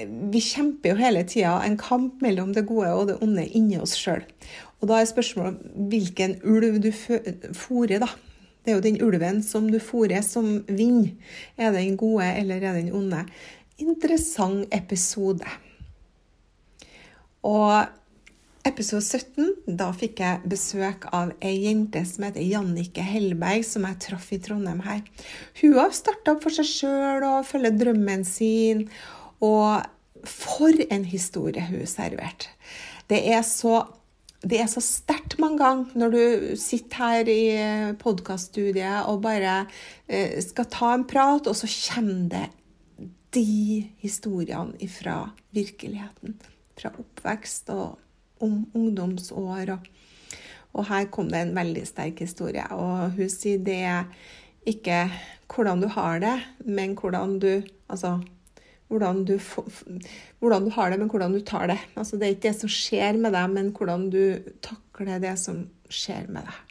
Vi 0.01 0.41
kjemper 0.41 0.95
jo 0.95 0.97
hele 0.97 1.21
tida 1.29 1.59
en 1.61 1.77
kamp 1.77 2.25
mellom 2.25 2.55
det 2.57 2.65
gode 2.65 2.89
og 2.95 3.05
det 3.11 3.19
onde 3.21 3.45
inni 3.53 3.77
oss 3.77 3.93
sjøl. 3.99 4.25
Og 4.81 4.89
da 4.89 4.97
er 4.97 5.13
spørsmålet 5.13 5.61
hvilken 5.93 6.39
ulv 6.41 6.81
du 6.81 6.89
fôrer, 6.89 8.01
da. 8.01 8.09
Det 8.61 8.71
er 8.71 8.77
jo 8.77 8.85
den 8.85 8.99
ulven 9.01 9.41
som 9.45 9.69
du 9.71 9.79
fôrer, 9.81 10.21
som 10.25 10.61
vinner. 10.69 11.15
Er 11.57 11.73
den 11.73 11.97
gode, 11.97 12.27
eller 12.37 12.61
er 12.61 12.77
den 12.77 12.93
onde? 12.93 13.23
Interessant 13.81 14.69
episode. 14.75 15.47
Og 17.41 17.87
episode 18.69 19.01
17, 19.01 19.77
da 19.79 19.87
fikk 19.97 20.21
jeg 20.21 20.49
besøk 20.51 21.07
av 21.15 21.31
ei 21.41 21.55
jente 21.63 22.03
som 22.05 22.27
heter 22.27 22.45
Jannike 22.45 23.01
Hellberg, 23.05 23.65
som 23.65 23.87
jeg 23.89 23.97
traff 24.05 24.29
i 24.35 24.37
Trondheim 24.43 24.83
her. 24.85 25.01
Hun 25.61 25.79
har 25.79 25.95
starta 25.97 26.35
opp 26.35 26.45
for 26.45 26.53
seg 26.53 26.69
sjøl 26.69 27.25
og 27.25 27.47
følger 27.49 27.73
drømmen 27.81 28.27
sin. 28.27 28.85
Og 29.41 29.81
for 30.27 30.85
en 30.93 31.07
historie 31.09 31.65
hun 31.65 31.87
serverte. 31.89 32.53
Det 33.09 33.23
er 33.33 33.41
så 33.47 33.81
det 34.41 34.57
er 34.57 34.69
så 34.71 34.81
sterkt 34.81 35.37
mange 35.41 35.59
ganger 35.61 35.97
når 36.01 36.13
du 36.15 36.23
sitter 36.59 36.97
her 37.03 37.29
i 37.29 37.43
podkaststudiet 38.01 39.09
og 39.09 39.21
bare 39.21 39.65
eh, 40.09 40.39
skal 40.41 40.69
ta 40.71 40.95
en 40.95 41.05
prat, 41.09 41.45
og 41.45 41.57
så 41.57 41.69
kommer 41.69 42.25
det 42.31 42.47
de 43.35 43.87
historiene 44.01 44.89
fra 44.91 45.23
virkeligheten. 45.55 46.35
Fra 46.79 46.91
oppvekst 46.97 47.69
og 47.73 47.99
om 48.41 48.65
ungdomsår. 48.73 49.75
Og, 49.75 49.87
og, 50.73 50.85
her 50.89 51.07
kom 51.13 51.29
det 51.31 51.43
en 51.45 51.55
veldig 51.55 51.85
sterk 51.87 52.23
historie. 52.25 52.65
Og 52.73 53.17
hun 53.17 53.31
sier 53.31 53.61
det 53.61 53.79
er 53.85 54.29
ikke 54.67 55.05
hvordan 55.51 55.83
du 55.83 55.89
har 55.91 56.21
det, 56.23 56.37
men 56.65 56.97
hvordan 56.97 57.39
du 57.41 57.53
Altså 57.91 58.21
hvordan 58.91 59.23
du, 59.27 59.37
hvordan 60.39 60.65
du, 60.67 60.71
har 60.75 60.91
det, 60.91 60.99
men 60.99 61.11
hvordan 61.11 61.37
du 61.37 61.39
tar 61.47 61.69
det. 61.71 61.79
Altså, 61.95 62.19
det 62.19 62.27
er 62.27 62.35
ikke 62.35 62.49
det 62.49 62.57
som 62.59 62.71
skjer 62.71 63.19
med 63.21 63.31
deg, 63.37 63.53
men 63.53 63.71
hvordan 63.75 64.09
du 64.11 64.23
takler 64.65 65.21
det 65.23 65.37
som 65.39 65.63
skjer 65.91 66.27
med 66.27 66.43
deg. 66.49 66.70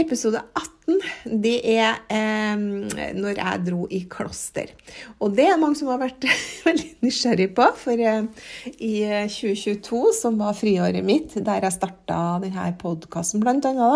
Episode 0.00 0.40
18 0.56 0.70
det 1.40 1.58
er 1.70 1.98
eh, 2.10 2.60
når 3.14 3.36
jeg 3.36 3.62
dro 3.66 3.84
i 3.92 4.00
kloster. 4.10 4.72
Og 5.20 5.34
det 5.36 5.46
er 5.50 5.58
mange 5.60 5.78
som 5.78 5.90
har 5.92 6.00
vært 6.00 6.24
veldig 6.66 6.88
nysgjerrig 7.04 7.50
på. 7.56 7.66
For 7.78 8.00
eh, 8.00 8.46
i 8.78 8.94
2022, 9.30 10.00
som 10.16 10.40
var 10.40 10.56
friåret 10.58 11.04
mitt, 11.06 11.36
der 11.36 11.66
jeg 11.66 11.76
starta 11.76 12.40
denne 12.42 12.70
podkasten 12.80 13.44
bl.a., 13.44 13.90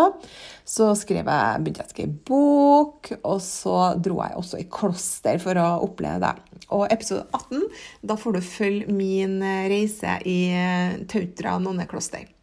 så 0.65 0.91
skrev 0.97 1.27
jeg, 1.27 1.63
begynte 1.65 1.83
jeg 1.83 1.89
å 1.89 1.95
skrive 1.95 2.19
bok, 2.29 3.11
og 3.19 3.41
så 3.43 3.79
dro 4.01 4.21
jeg 4.21 4.39
også 4.39 4.61
i 4.61 4.69
kloster 4.71 5.41
for 5.41 5.61
å 5.61 5.67
oppleve 5.85 6.21
det. 6.23 6.61
Og 6.73 6.87
episode 6.89 7.27
18, 7.33 7.67
da 8.05 8.17
får 8.17 8.37
du 8.37 8.45
følge 8.45 8.95
min 8.95 9.37
reise 9.43 10.19
i 10.25 10.39
eh, 10.53 11.03
Tautra 11.11 11.59
nonnekloster. 11.61 12.34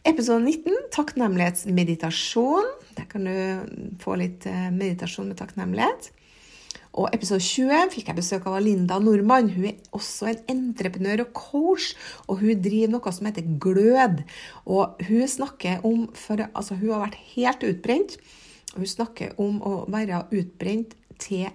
Episode 0.00 0.40
19, 0.40 0.72
takknemlighetsmeditasjon. 0.94 2.64
Der 2.96 3.04
kan 3.04 3.26
du 3.28 3.96
få 4.00 4.14
litt 4.16 4.46
eh, 4.48 4.70
meditasjon 4.72 5.28
med 5.28 5.36
takknemlighet. 5.36 6.08
Og 6.96 7.12
episode 7.12 7.44
20 7.44 7.92
fikk 7.92 8.08
jeg 8.08 8.16
besøk 8.16 8.48
av 8.48 8.56
Linda 8.64 8.96
Nordmann. 9.02 9.50
Hun 9.52 9.66
er 9.68 9.92
også 9.92 10.30
en 10.30 10.40
entreprenør 10.54 11.26
og 11.26 11.34
coach, 11.36 11.90
og 12.32 12.40
hun 12.40 12.62
driver 12.64 12.94
noe 12.94 13.12
som 13.12 13.28
heter 13.28 13.52
Glød. 13.60 14.24
Og 14.64 15.04
hun 15.04 15.28
snakker 15.28 15.84
om 15.84 16.08
for, 16.16 16.48
Altså, 16.48 16.80
hun 16.80 16.94
har 16.94 17.04
vært 17.04 17.20
helt 17.36 17.68
utbrent. 17.68 18.16
Og 18.72 18.86
hun 18.86 18.94
snakker 18.96 19.36
om 19.36 19.60
å 19.60 19.74
være 19.92 20.24
utbrent 20.32 20.96
til 21.20 21.52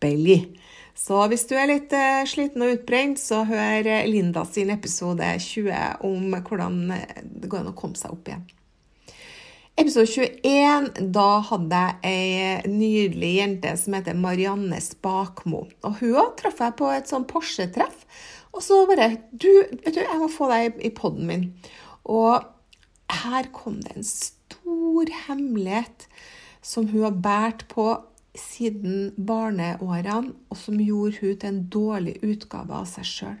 ustoppelig. 0.00 0.56
Så 0.94 1.26
hvis 1.28 1.46
du 1.48 1.54
er 1.56 1.68
litt 1.70 1.92
uh, 1.92 2.24
sliten 2.28 2.62
og 2.62 2.74
utbrent, 2.74 3.18
så 3.18 3.44
hør 3.44 4.06
Linda 4.06 4.44
sin 4.44 4.70
episode 4.70 5.24
20 5.38 6.02
om 6.04 6.34
hvordan 6.34 6.90
eh, 6.92 7.22
det 7.24 7.48
går 7.48 7.62
an 7.62 7.72
å 7.72 7.76
komme 7.76 7.96
seg 7.96 8.12
opp 8.12 8.28
igjen. 8.28 8.44
Episode 9.80 10.10
21, 10.44 10.90
da 11.14 11.40
hadde 11.46 11.78
jeg 12.02 12.10
ei 12.10 12.68
nydelig 12.68 13.30
jente 13.38 13.72
som 13.80 13.94
heter 13.96 14.18
Marianne 14.18 14.76
Spakmo. 14.82 15.62
Og 15.86 16.02
hun 16.02 16.34
traff 16.36 16.60
jeg 16.60 16.76
på 16.76 16.90
et 16.92 17.08
sånn 17.08 17.24
Porsche-treff. 17.24 18.04
Og 18.52 18.60
så 18.66 18.82
bare 18.90 19.14
du, 19.30 19.48
vet 19.80 19.94
du, 19.94 20.02
jeg 20.02 20.20
må 20.20 20.28
få 20.28 20.50
deg 20.50 20.76
i 20.84 20.92
poden 20.92 21.30
min. 21.30 21.46
Og 22.04 22.44
her 23.22 23.48
kom 23.56 23.80
det 23.80 23.94
en 23.96 24.04
stor 24.04 25.14
hemmelighet 25.30 26.10
som 26.60 26.90
hun 26.90 27.06
har 27.06 27.16
båret 27.24 27.64
på 27.72 27.94
siden 28.38 29.12
barneårene, 29.16 30.34
og 30.50 30.58
som 30.58 30.80
gjorde 30.80 31.20
hun 31.20 31.36
til 31.36 31.48
en 31.48 31.62
dårlig 31.72 32.16
utgave 32.22 32.74
av 32.82 32.88
seg 32.90 33.08
sjøl. 33.08 33.38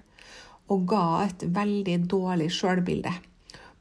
Og 0.70 0.86
ga 0.90 1.26
et 1.26 1.44
veldig 1.54 1.96
dårlig 2.10 2.50
sjølbilde. 2.54 3.12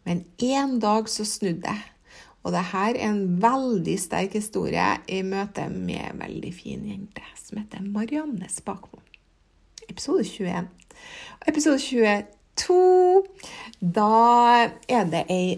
Men 0.08 0.24
en 0.42 0.80
dag 0.82 1.10
så 1.10 1.26
snudde 1.28 1.62
det. 1.68 1.78
Og 2.44 2.54
det 2.56 2.64
her 2.72 2.96
er 2.96 3.10
en 3.10 3.42
veldig 3.42 3.98
sterk 4.00 4.34
historie 4.38 4.88
i 5.12 5.20
møte 5.28 5.68
med 5.70 6.00
en 6.00 6.22
veldig 6.24 6.54
fin 6.56 6.86
jente 6.88 7.26
som 7.38 7.60
heter 7.60 7.84
Marianne 7.84 8.48
Spakmo. 8.50 9.02
Episode 9.90 10.24
21. 10.24 10.70
Og 11.42 11.52
episode 11.52 11.80
22 11.84 12.39
to. 12.60 13.24
Da 13.80 14.68
er 14.92 15.06
det 15.08 15.24
ei 15.32 15.56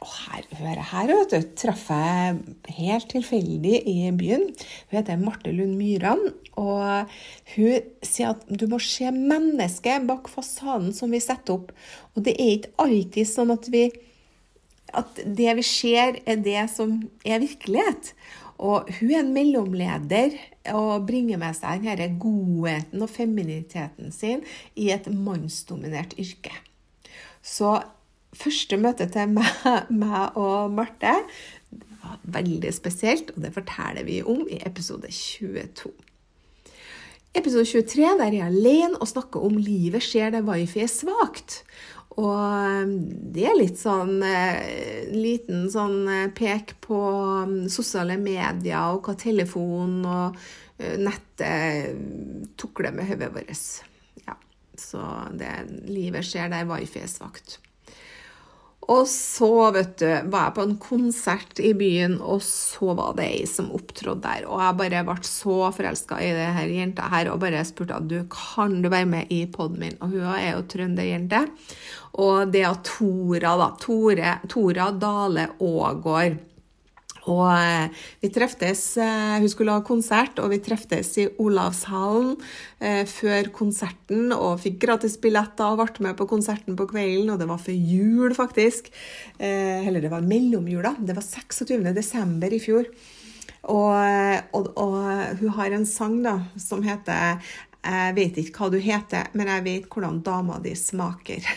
Å, 0.00 0.08
her, 0.08 0.46
hør 0.58 0.80
her, 0.90 1.12
vet 1.12 1.34
du. 1.34 1.48
Traff 1.60 1.86
jeg 1.92 2.38
helt 2.80 3.08
tilfeldig 3.12 3.82
i 3.86 3.96
byen. 4.16 4.48
Hun 4.90 4.98
heter 4.98 5.20
Marte 5.20 5.54
Lund 5.54 5.76
Myran. 5.78 6.22
Og 6.58 7.16
hun 7.54 7.90
sier 8.02 8.34
at 8.34 8.46
du 8.48 8.66
må 8.70 8.80
se 8.82 9.10
mennesket 9.14 10.08
bak 10.08 10.30
fasaden 10.32 10.90
som 10.96 11.12
vi 11.14 11.22
setter 11.22 11.60
opp. 11.60 11.74
Og 12.16 12.24
det 12.26 12.34
er 12.36 12.56
ikke 12.56 12.74
alltid 12.86 13.30
sånn 13.30 13.54
at 13.54 13.70
vi 13.70 13.86
at 14.96 15.20
det 15.22 15.52
vi 15.54 15.62
ser, 15.62 16.18
er 16.26 16.40
det 16.42 16.64
som 16.72 16.96
er 17.22 17.42
virkelighet. 17.42 18.12
Og 18.60 18.90
hun 18.98 19.12
er 19.14 19.22
en 19.22 19.32
mellomleder 19.32 20.34
og 20.76 21.06
bringer 21.08 21.40
med 21.40 21.56
seg 21.56 21.86
denne 21.86 22.10
godheten 22.20 23.00
og 23.00 23.12
feminiteten 23.12 24.12
sin 24.12 24.44
i 24.76 24.90
et 24.92 25.08
mannsdominert 25.08 26.12
yrke. 26.20 26.52
Så 27.40 27.78
første 28.36 28.76
møte 28.76 29.08
til 29.08 29.32
meg, 29.38 29.88
meg 29.88 30.36
og 30.36 30.76
Marte 30.76 31.16
var 32.00 32.20
veldig 32.36 32.72
spesielt, 32.74 33.32
og 33.34 33.44
det 33.44 33.54
forteller 33.56 34.04
vi 34.04 34.20
om 34.22 34.44
i 34.48 34.60
episode 34.66 35.08
22. 35.08 35.92
Episode 37.30 37.64
23 37.64 38.06
der 38.18 38.34
jeg 38.34 38.42
er 38.42 38.50
alene 38.50 38.98
og 38.98 39.08
snakker 39.08 39.44
om 39.46 39.56
livet 39.56 40.02
skjer 40.02 40.32
der 40.34 40.44
wifi 40.44 40.82
er 40.82 40.90
svakt. 40.90 41.60
Og 42.18 42.82
um, 42.82 42.94
det 43.30 43.46
er 43.46 43.58
litt 43.58 43.78
sånn 43.78 44.18
eh, 44.26 45.06
liten 45.14 45.68
sånn 45.70 46.08
eh, 46.10 46.26
pek 46.34 46.74
på 46.82 46.98
um, 47.46 47.54
sosiale 47.70 48.18
medier 48.20 48.96
og 48.96 49.06
hva 49.06 49.14
telefonen 49.20 50.02
og 50.02 50.40
uh, 50.40 50.96
nettet 50.98 52.50
tukler 52.58 52.96
med 52.96 53.12
hodet 53.12 53.30
vårt. 53.36 53.64
Ja, 54.26 54.34
så 54.74 55.06
det, 55.38 55.54
livet 55.86 56.26
skjer 56.26 56.50
der 56.50 56.66
wifi 56.68 57.04
er 57.04 57.10
svakt. 57.10 57.60
Og 58.88 59.04
så, 59.06 59.70
vet 59.74 59.92
du, 60.00 60.08
var 60.32 60.48
jeg 60.48 60.54
på 60.56 60.64
en 60.64 60.76
konsert 60.80 61.60
i 61.62 61.70
byen, 61.76 62.16
og 62.24 62.40
så 62.42 62.94
var 62.98 63.12
det 63.18 63.28
ei 63.28 63.44
som 63.46 63.68
opptrådte 63.76 64.24
der. 64.24 64.46
Og 64.48 64.62
jeg 64.64 64.78
bare 64.80 65.02
ble 65.06 65.16
så 65.28 65.58
forelska 65.76 66.18
i 66.24 66.32
det 66.34 66.48
her 66.56 66.72
jenta 66.74 67.10
her 67.12 67.30
og 67.30 67.42
bare 67.44 67.62
spurte 67.68 68.00
du, 68.10 68.18
kan 68.32 68.80
du 68.82 68.90
være 68.90 69.10
med 69.12 69.30
i 69.30 69.44
poden 69.52 69.78
min. 69.84 69.98
Og 70.00 70.16
hun 70.16 70.26
er 70.32 70.54
jo 70.54 70.66
trønderjente. 70.72 71.44
Og 72.24 72.50
det 72.50 72.64
er 72.66 72.80
Tora, 72.86 73.54
da. 73.60 73.68
Tore, 73.78 74.38
Tora 74.50 74.90
Dale 74.98 75.50
Aagaard. 75.60 76.40
Og 77.28 77.44
eh, 77.52 78.04
vi 78.22 78.30
treftes 78.32 78.82
eh, 79.00 79.36
Hun 79.40 79.50
skulle 79.52 79.74
ha 79.76 79.84
konsert, 79.84 80.38
og 80.40 80.52
vi 80.54 80.60
treftes 80.64 81.12
i 81.20 81.26
Olavshallen 81.42 82.34
eh, 82.80 83.04
før 83.08 83.50
konserten 83.54 84.32
og 84.36 84.60
fikk 84.62 84.80
gratis 84.86 85.18
billetter 85.20 85.68
og 85.68 85.82
ble 85.82 86.08
med 86.08 86.18
på 86.18 86.28
konserten 86.30 86.78
på 86.78 86.88
kvelden. 86.90 87.32
Og 87.34 87.40
det 87.40 87.48
var 87.50 87.60
før 87.60 87.76
jul, 87.76 88.34
faktisk. 88.36 88.92
Eller 89.40 90.00
det 90.00 90.12
var 90.12 90.24
mellomjula. 90.24 90.94
Det 91.00 91.16
var 91.16 91.26
26. 91.26 91.90
desember 91.96 92.52
i 92.52 92.60
fjor. 92.62 92.88
Og, 93.70 94.54
og, 94.56 94.70
og, 94.80 94.94
hun 95.40 95.52
har 95.58 95.74
en 95.76 95.84
sang 95.88 96.22
da, 96.24 96.38
som 96.56 96.82
heter 96.82 97.42
'Jeg 97.80 98.14
vet 98.16 98.38
ikke 98.40 98.58
hva 98.58 98.70
du 98.72 98.78
heter, 98.80 99.28
men 99.32 99.48
jeg 99.48 99.64
vet 99.64 99.88
hvordan 99.88 100.20
dama 100.24 100.58
di 100.60 100.74
smaker'. 100.76 101.48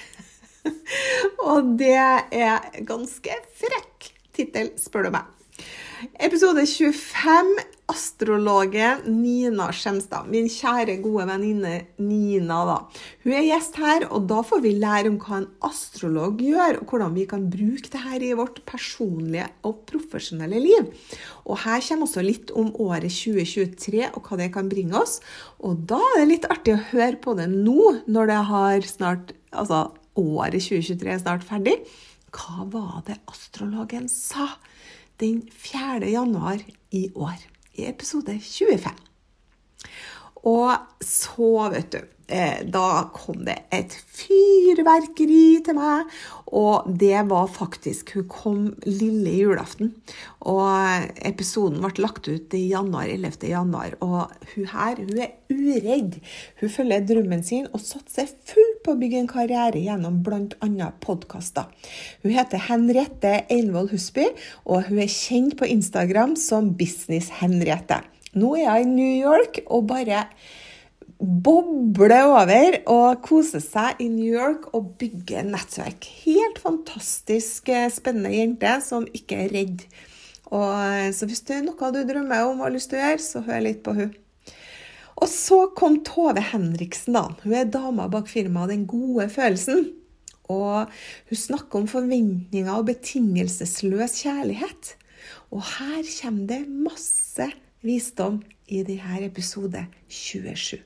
og 1.51 1.75
det 1.79 1.99
er 1.99 2.83
ganske 2.87 3.39
frekk 3.59 4.13
tittel, 4.33 4.71
spør 4.79 5.07
du 5.07 5.13
meg. 5.17 5.32
Episode 6.03 6.65
25. 6.67 7.59
Astrologen 7.87 9.03
Nina 9.21 9.69
Skjemstad. 9.71 10.27
Min 10.31 10.49
kjære, 10.51 10.97
gode 11.03 11.27
venninne 11.29 11.73
Nina. 12.01 12.57
da. 12.67 12.75
Hun 13.23 13.35
er 13.37 13.45
gjest 13.47 13.77
her, 13.79 14.05
og 14.09 14.27
da 14.27 14.41
får 14.43 14.63
vi 14.65 14.73
lære 14.81 15.11
om 15.11 15.19
hva 15.21 15.39
en 15.39 15.47
astrolog 15.63 16.41
gjør, 16.43 16.81
og 16.81 16.91
hvordan 16.91 17.15
vi 17.15 17.25
kan 17.29 17.45
bruke 17.51 17.91
det 17.93 18.03
her 18.03 18.25
i 18.25 18.33
vårt 18.35 18.59
personlige 18.67 19.47
og 19.63 19.85
profesjonelle 19.87 20.59
liv. 20.59 20.91
Og 21.45 21.61
her 21.63 21.79
kommer 21.87 22.09
også 22.09 22.25
litt 22.25 22.51
om 22.51 22.73
året 22.83 23.07
2023 23.13 24.09
og 24.11 24.27
hva 24.27 24.41
det 24.43 24.51
kan 24.57 24.71
bringe 24.71 24.99
oss. 24.99 25.21
Og 25.63 25.87
da 25.87 26.01
er 26.13 26.23
det 26.23 26.31
litt 26.33 26.49
artig 26.51 26.75
å 26.75 26.83
høre 26.91 27.15
på 27.23 27.37
det 27.39 27.47
nå, 27.53 28.03
når 28.07 28.33
det 28.33 28.41
har 28.51 28.91
snart 28.91 29.37
Altså, 29.53 29.91
året 30.17 30.63
2023 30.65 31.11
er 31.13 31.19
snart 31.21 31.43
ferdig. 31.45 31.75
Hva 32.33 32.63
var 32.73 33.03
det 33.05 33.19
astrologen 33.29 34.07
sa? 34.09 34.47
Den 35.21 35.43
4. 35.51 36.09
januar 36.09 36.63
i 36.91 37.09
år, 37.15 37.37
i 37.77 37.87
episode 37.89 38.39
25. 38.39 38.91
Og 40.43 40.75
så, 41.01 41.69
vet 41.71 41.91
du 41.91 42.01
Eh, 42.33 42.61
da 42.71 43.09
kom 43.11 43.41
det 43.43 43.57
et 43.75 43.91
fyrverkeri 44.15 45.59
til 45.65 45.75
meg, 45.75 46.07
og 46.55 46.87
det 46.87 47.25
var 47.27 47.49
faktisk 47.51 48.13
Hun 48.15 48.27
kom 48.31 48.61
lille 48.87 49.33
julaften. 49.41 49.91
Og 50.39 51.09
episoden 51.19 51.83
ble 51.83 52.05
lagt 52.05 52.29
ut 52.29 52.55
i 52.55 52.69
januar, 52.71 53.11
11. 53.11 53.49
januar, 53.51 53.97
og 53.99 54.31
hun 54.53 54.69
her 54.71 55.01
hun 55.01 55.19
er 55.19 55.35
uredd. 55.51 56.21
Hun 56.61 56.69
følger 56.69 57.05
drømmen 57.11 57.43
sin 57.43 57.67
og 57.73 57.83
satser 57.83 58.31
fullt 58.47 58.62
på 58.83 58.93
å 58.93 58.99
bygge 58.99 59.21
en 59.21 59.29
karriere 59.31 59.81
gjennom 59.81 60.21
bl.a. 60.25 60.89
podkaster. 61.03 61.69
Hun 62.23 62.35
heter 62.35 62.65
Henriette 62.69 63.35
Einvoll 63.53 63.91
Husby, 63.93 64.29
og 64.67 64.89
hun 64.89 65.01
er 65.03 65.11
kjent 65.11 65.57
på 65.59 65.69
Instagram 65.71 66.35
som 66.39 66.73
Business-Henriette. 66.79 68.03
Nå 68.39 68.55
er 68.59 68.69
hun 68.75 68.93
i 68.93 68.97
New 68.97 69.15
York 69.21 69.61
og 69.67 69.87
bare 69.91 70.25
bobler 71.23 72.25
over 72.27 72.79
og 72.91 73.21
koser 73.23 73.61
seg 73.63 74.01
i 74.03 74.09
New 74.11 74.33
York 74.33 74.71
og 74.75 74.95
bygger 74.99 75.45
nettverk. 75.47 76.07
Helt 76.25 76.59
fantastisk 76.63 77.69
eh, 77.71 77.87
spennende 77.93 78.33
jente 78.33 78.73
som 78.83 79.07
ikke 79.15 79.45
er 79.45 79.53
redd. 79.53 79.85
Og, 80.51 80.67
eh, 80.67 81.11
så 81.15 81.29
hvis 81.29 81.45
det 81.47 81.59
er 81.59 81.65
noe 81.67 81.93
du 81.93 82.01
drømmer 82.07 82.49
om 82.49 82.59
og 82.59 82.67
har 82.67 82.75
lyst 82.75 82.91
til 82.91 82.99
å 82.99 83.05
gjøre, 83.05 83.23
så 83.23 83.45
hør 83.47 83.65
litt 83.69 83.83
på 83.85 83.95
hun. 83.97 84.11
Og 85.23 85.29
så 85.31 85.59
kom 85.71 86.01
Tove 86.03 86.41
Henriksen, 86.43 87.15
da. 87.15 87.29
Hun 87.45 87.55
er 87.55 87.69
dama 87.71 88.09
bak 88.11 88.27
firmaet 88.27 88.73
Den 88.73 88.87
gode 88.89 89.29
følelsen. 89.31 89.93
Og 90.51 90.91
hun 91.29 91.39
snakker 91.39 91.79
om 91.79 91.87
forventninger 91.87 92.73
og 92.73 92.89
betingelsesløs 92.89 94.19
kjærlighet. 94.25 94.97
Og 95.55 95.63
her 95.77 96.03
kommer 96.19 96.47
det 96.49 96.61
masse 96.67 97.47
visdom 97.83 98.41
i 98.67 98.83
denne 98.83 99.23
episode 99.29 99.85
27. 100.11 100.81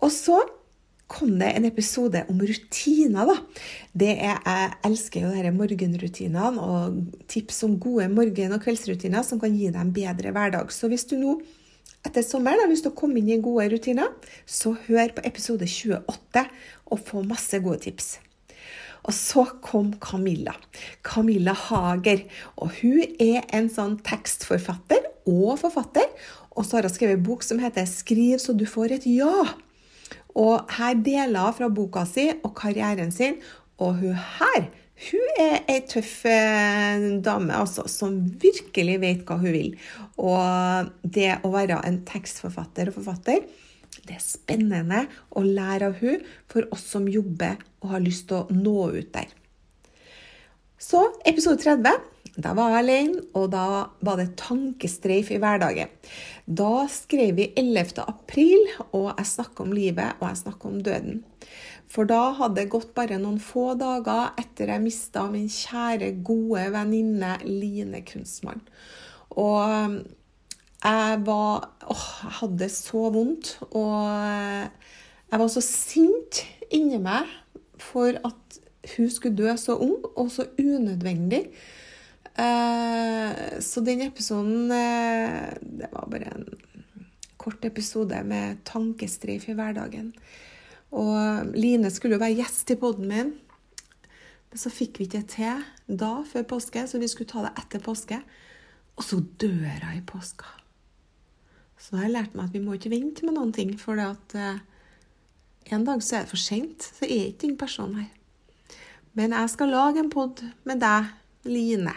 Og 0.00 0.10
så 0.10 0.40
kom 1.12 1.34
det 1.36 1.50
en 1.52 1.68
episode 1.68 2.24
om 2.32 2.40
rutiner. 2.40 3.26
da. 3.28 3.36
Det 3.92 4.12
er, 4.16 4.38
Jeg 4.46 4.72
elsker 4.84 5.26
jo 5.26 5.34
disse 5.34 5.52
morgenrutinene 5.52 6.60
og 6.60 7.04
tips 7.28 7.62
om 7.64 7.78
gode 7.78 8.08
morgen- 8.08 8.52
og 8.56 8.62
kveldsrutiner 8.64 9.22
som 9.22 9.38
kan 9.40 9.52
gi 9.52 9.68
deg 9.68 9.80
en 9.80 9.92
bedre 9.92 10.32
hverdag. 10.32 10.72
Så 10.72 10.88
hvis 10.88 11.04
du 11.04 11.18
nå 11.20 11.42
etter 12.02 12.24
sommeren 12.26 12.64
har 12.64 12.70
lyst 12.70 12.86
til 12.86 12.92
å 12.92 12.98
komme 12.98 13.20
inn 13.20 13.30
i 13.30 13.38
gode 13.42 13.68
rutiner, 13.72 14.10
så 14.46 14.74
hør 14.88 15.14
på 15.16 15.24
episode 15.28 15.68
28 15.68 16.44
og 16.92 17.00
få 17.06 17.22
masse 17.26 17.60
gode 17.62 17.84
tips. 17.86 18.16
Og 19.02 19.14
så 19.14 19.44
kom 19.64 19.90
Camilla. 20.02 20.54
Camilla 21.02 21.54
Hager. 21.58 22.22
Og 22.62 22.70
hun 22.82 23.02
er 23.22 23.42
en 23.54 23.70
sånn 23.72 23.96
tekstforfatter 24.06 25.08
og 25.30 25.56
forfatter. 25.62 26.06
Og 26.54 26.66
så 26.66 26.78
har 26.78 26.86
hun 26.86 26.94
skrevet 26.94 27.18
en 27.18 27.26
bok 27.26 27.42
som 27.42 27.58
heter 27.58 27.86
'Skriv 27.86 28.38
så 28.38 28.54
du 28.54 28.66
får 28.66 28.98
et 28.98 29.06
ja'. 29.06 29.54
Og 30.34 30.70
her 30.70 30.94
deler 30.94 31.40
hun 31.40 31.54
fra 31.54 31.68
boka 31.68 32.04
si 32.06 32.30
og 32.44 32.54
karrieren 32.54 33.10
sin. 33.10 33.36
Og 33.78 33.94
hun 33.94 34.14
her 34.14 34.70
hun 35.08 35.40
er 35.42 35.58
ei 35.70 35.80
tøff 35.88 36.22
eh, 36.30 37.08
dame 37.24 37.56
altså, 37.58 37.86
som 37.90 38.20
virkelig 38.42 38.98
vet 39.02 39.24
hva 39.26 39.38
hun 39.40 39.54
vil. 39.54 39.74
Og 40.22 40.92
det 41.02 41.40
å 41.42 41.52
være 41.52 41.80
en 41.88 42.00
tekstforfatter 42.08 42.92
og 42.92 43.00
forfatter, 43.00 43.44
det 44.02 44.16
er 44.16 44.24
spennende 44.24 45.04
å 45.38 45.44
lære 45.46 45.90
av 45.90 46.00
hun 46.02 46.22
for 46.50 46.66
oss 46.74 46.86
som 46.94 47.10
jobber 47.10 47.60
og 47.82 47.92
har 47.94 48.04
lyst 48.04 48.28
til 48.30 48.42
å 48.42 48.56
nå 48.56 48.88
ut 48.96 49.12
der. 49.14 49.28
Så 50.82 51.04
episode 51.28 51.62
30 51.62 52.08
da 52.32 52.54
var 52.56 52.70
jeg 52.72 52.80
alene, 52.80 53.22
og 53.36 53.50
da 53.52 53.64
var 54.00 54.16
det 54.16 54.38
tankestreif 54.40 55.28
i 55.34 55.40
hverdagen. 55.42 55.90
Da 56.46 56.86
skrev 56.88 57.36
vi 57.36 57.50
11. 57.60 58.00
april, 58.06 58.70
og 58.96 59.10
jeg 59.10 59.28
snakka 59.34 59.66
om 59.66 59.74
livet, 59.76 60.16
og 60.20 60.30
jeg 60.30 60.40
snakka 60.40 60.70
om 60.70 60.78
døden. 60.86 61.20
For 61.92 62.08
da 62.08 62.30
hadde 62.38 62.62
det 62.62 62.70
gått 62.72 62.94
bare 62.96 63.18
noen 63.20 63.40
få 63.42 63.74
dager 63.76 64.32
etter 64.40 64.70
jeg 64.72 64.80
mista 64.80 65.26
min 65.28 65.50
kjære, 65.52 66.14
gode 66.24 66.64
venninne 66.72 67.34
Line 67.44 68.00
Kunstmann. 68.08 68.62
Og 69.36 69.98
jeg 70.82 71.18
var 71.26 71.68
Åh, 71.92 72.06
jeg 72.24 72.34
hadde 72.40 72.68
så 72.72 73.02
vondt. 73.12 73.54
Og 73.76 74.08
jeg 75.32 75.40
var 75.42 75.52
så 75.52 75.62
sint 75.64 76.42
inni 76.72 77.00
meg 77.02 77.28
for 77.82 78.16
at 78.24 78.58
hun 78.94 79.10
skulle 79.12 79.36
dø 79.36 79.52
så 79.60 79.76
ung 79.76 79.98
og 80.16 80.30
så 80.32 80.46
unødvendig. 80.58 81.44
Eh, 82.32 83.60
så 83.60 83.82
den 83.84 84.06
episoden 84.06 84.70
eh, 84.72 85.52
Det 85.60 85.90
var 85.92 86.08
bare 86.08 86.30
en 86.32 86.46
kort 87.36 87.64
episode 87.64 88.22
med 88.24 88.62
tankestreif 88.64 89.50
i 89.50 89.56
hverdagen. 89.58 90.14
Og 90.92 91.54
Line 91.56 91.90
skulle 91.90 92.18
jo 92.18 92.22
være 92.22 92.36
gjest 92.42 92.74
i 92.74 92.78
poden 92.80 93.08
min, 93.08 93.32
men 94.52 94.60
så 94.60 94.68
fikk 94.68 94.98
vi 95.00 95.06
ikke 95.08 95.22
til 95.32 95.62
da 95.88 96.10
før 96.28 96.44
påske, 96.50 96.84
så 96.84 97.00
vi 97.00 97.08
skulle 97.08 97.30
ta 97.30 97.46
det 97.46 97.54
etter 97.56 97.80
påske. 97.80 98.18
Og 99.00 99.06
så 99.06 99.22
dør 99.40 99.86
hun 99.86 99.96
i 99.96 100.04
påska. 100.04 100.50
Så 101.80 101.94
da 101.94 102.02
har 102.02 102.10
jeg 102.10 102.16
lært 102.18 102.34
meg 102.36 102.50
at 102.50 102.54
vi 102.54 102.60
må 102.62 102.76
ikke 102.76 102.92
vente 102.92 103.24
med 103.24 103.38
noen 103.38 103.54
ting, 103.56 103.72
for 103.80 103.96
at 103.98 104.36
eh, 104.36 104.60
en 105.72 105.86
dag 105.88 106.04
så 106.04 106.18
er 106.18 106.26
det 106.26 106.34
for 106.34 106.42
seint. 106.42 106.84
Så 106.84 107.08
er 107.08 107.30
ikke 107.30 107.46
den 107.46 107.56
personen 107.58 108.02
her. 108.02 108.12
Men 109.16 109.32
jeg 109.36 109.50
skal 109.54 109.72
lage 109.72 110.04
en 110.04 110.12
pod 110.12 110.44
med 110.68 110.84
deg, 110.84 111.08
Line. 111.48 111.96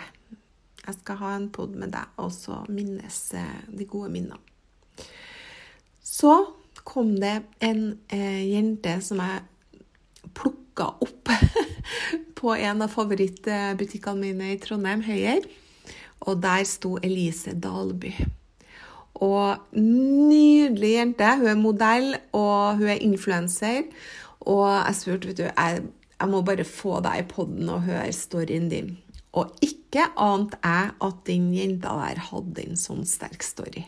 Jeg 0.86 0.96
skal 1.02 1.20
ha 1.20 1.36
en 1.36 1.52
pod 1.54 1.76
med 1.78 1.92
deg 1.94 2.18
og 2.22 2.32
så 2.34 2.64
minnes 2.72 3.20
eh, 3.38 3.60
de 3.68 3.86
gode 3.90 4.10
minnene. 4.14 4.40
Så 6.06 6.32
kom 6.86 7.16
det 7.20 7.40
en 7.66 7.98
eh, 8.14 8.46
jente 8.54 8.94
som 9.04 9.20
jeg 9.24 9.82
plukka 10.38 10.92
opp 11.04 11.32
på 12.40 12.56
en 12.56 12.84
av 12.86 12.94
favorittbutikkene 12.94 14.22
mine 14.22 14.54
i 14.54 14.60
Trondheim, 14.62 15.04
Høyer. 15.06 15.46
Og 16.26 16.42
der 16.44 16.66
sto 16.68 16.96
Elise 17.04 17.56
Dalby. 17.62 18.14
Og 19.24 19.78
nydelig 19.78 20.92
jente. 20.96 21.32
Hun 21.40 21.52
er 21.52 21.60
modell, 21.60 22.10
og 22.36 22.82
hun 22.82 22.92
er 22.92 23.04
influenser. 23.04 23.86
Og 24.46 24.68
jeg 24.68 24.98
spurte, 25.00 25.32
vet 25.32 25.40
du, 25.40 25.46
jeg, 25.48 25.86
jeg 26.20 26.32
må 26.32 26.42
bare 26.46 26.68
få 26.68 27.00
deg 27.06 27.24
i 27.24 27.28
poden 27.30 27.72
og 27.72 27.86
høre 27.88 28.12
storyen 28.16 28.70
din. 28.72 28.96
Og 29.36 29.52
ikke 29.64 30.08
ante 30.22 30.60
jeg 30.64 30.92
at 31.04 31.24
den 31.28 31.50
jenta 31.56 31.96
der 32.00 32.22
hadde 32.30 32.64
en 32.64 32.80
sånn 32.80 33.04
sterk 33.08 33.44
story. 33.44 33.84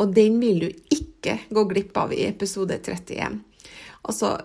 Og 0.00 0.14
den 0.16 0.40
vil 0.42 0.64
du 0.64 0.68
ikke 0.94 1.38
gå 1.52 1.64
glipp 1.70 1.96
av 2.00 2.14
i 2.14 2.24
episode 2.26 2.78
31. 2.80 3.40
Altså, 4.08 4.36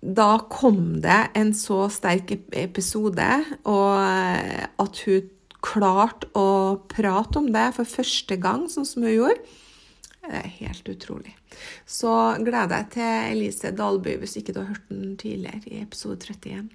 da 0.00 0.30
kom 0.52 0.98
det 1.02 1.20
en 1.38 1.52
så 1.56 1.86
sterk 1.92 2.34
episode, 2.54 3.28
og 3.66 3.94
at 4.82 5.04
hun 5.06 5.30
klarte 5.66 6.28
å 6.36 6.48
prate 6.90 7.40
om 7.40 7.48
det 7.54 7.68
for 7.78 7.88
første 7.88 8.36
gang, 8.38 8.66
sånn 8.70 8.86
som 8.86 9.06
hun 9.06 9.14
gjorde. 9.14 9.56
Det 10.26 10.40
er 10.40 10.54
helt 10.58 10.88
utrolig. 10.90 11.32
Så 11.86 12.10
gleder 12.42 12.82
jeg 12.82 12.90
til 12.96 13.28
Elise 13.32 13.70
Dalby, 13.74 14.16
hvis 14.20 14.36
ikke 14.40 14.54
du 14.54 14.60
har 14.62 14.72
hørt 14.74 14.90
den 14.90 15.14
tidligere, 15.20 15.62
i 15.70 15.82
episode 15.84 16.18
31. 16.26 16.68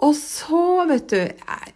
Og 0.00 0.16
så, 0.16 0.64
vet 0.88 1.12
du 1.12 1.20
jeg 1.20 1.74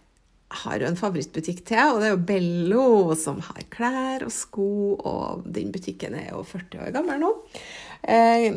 har 0.53 0.79
jo 0.79 0.87
en 0.87 0.99
favorittbutikk 0.99 1.63
til, 1.65 1.81
og 1.89 1.99
det 1.99 2.07
er 2.07 2.13
jo 2.13 2.25
Bello, 2.29 2.89
som 3.17 3.41
har 3.43 3.65
klær 3.73 4.27
og 4.27 4.33
sko, 4.33 4.69
og 4.95 5.47
den 5.55 5.71
butikken 5.73 6.15
er 6.19 6.29
jo 6.29 6.43
40 6.45 6.85
år 6.85 6.93
gammel 6.95 7.19
nå. 7.23 7.31
Eh, 8.05 8.47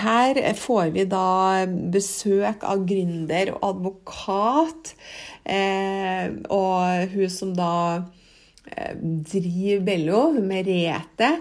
her 0.00 0.40
får 0.56 0.94
vi 0.94 1.04
da 1.10 1.66
besøk 1.92 2.64
av 2.64 2.86
gründer 2.88 3.52
og 3.58 3.66
advokat, 3.70 4.94
eh, 5.44 6.32
og 6.48 7.12
hun 7.12 7.32
som 7.32 7.52
da 7.56 7.74
driver 8.66 9.84
Bello, 9.86 10.22
Merete, 10.40 11.36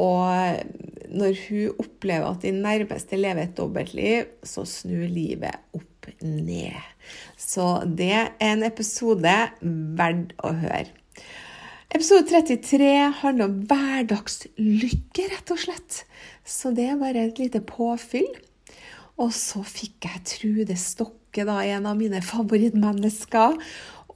og 0.00 1.10
når 1.10 1.36
hun 1.48 1.82
opplever 1.82 2.30
at 2.30 2.46
de 2.46 2.54
nærmeste 2.54 3.18
lever 3.18 3.48
et 3.48 3.56
dobbeltliv, 3.58 4.30
så 4.46 4.64
snur 4.68 5.10
livet 5.10 5.58
opp 5.74 5.89
ned. 6.22 6.78
Så 7.38 7.82
det 7.86 8.10
er 8.16 8.32
en 8.44 8.64
episode 8.66 9.36
verdt 9.60 10.34
å 10.44 10.54
høre. 10.62 10.88
Episode 11.90 12.28
33 12.30 12.90
handler 13.18 13.48
om 13.48 13.56
hverdagslykke, 13.66 15.24
rett 15.32 15.50
og 15.50 15.58
slett. 15.58 16.04
Så 16.46 16.70
det 16.74 16.86
er 16.86 17.00
bare 17.00 17.26
et 17.26 17.40
lite 17.42 17.62
påfyll. 17.66 18.28
Og 19.20 19.32
så 19.34 19.64
fikk 19.66 20.06
jeg 20.06 20.22
Trude 20.28 20.76
Stokke, 20.78 21.44
da, 21.44 21.58
en 21.66 21.88
av 21.90 21.98
mine 21.98 22.22
favorittmennesker. 22.24 23.58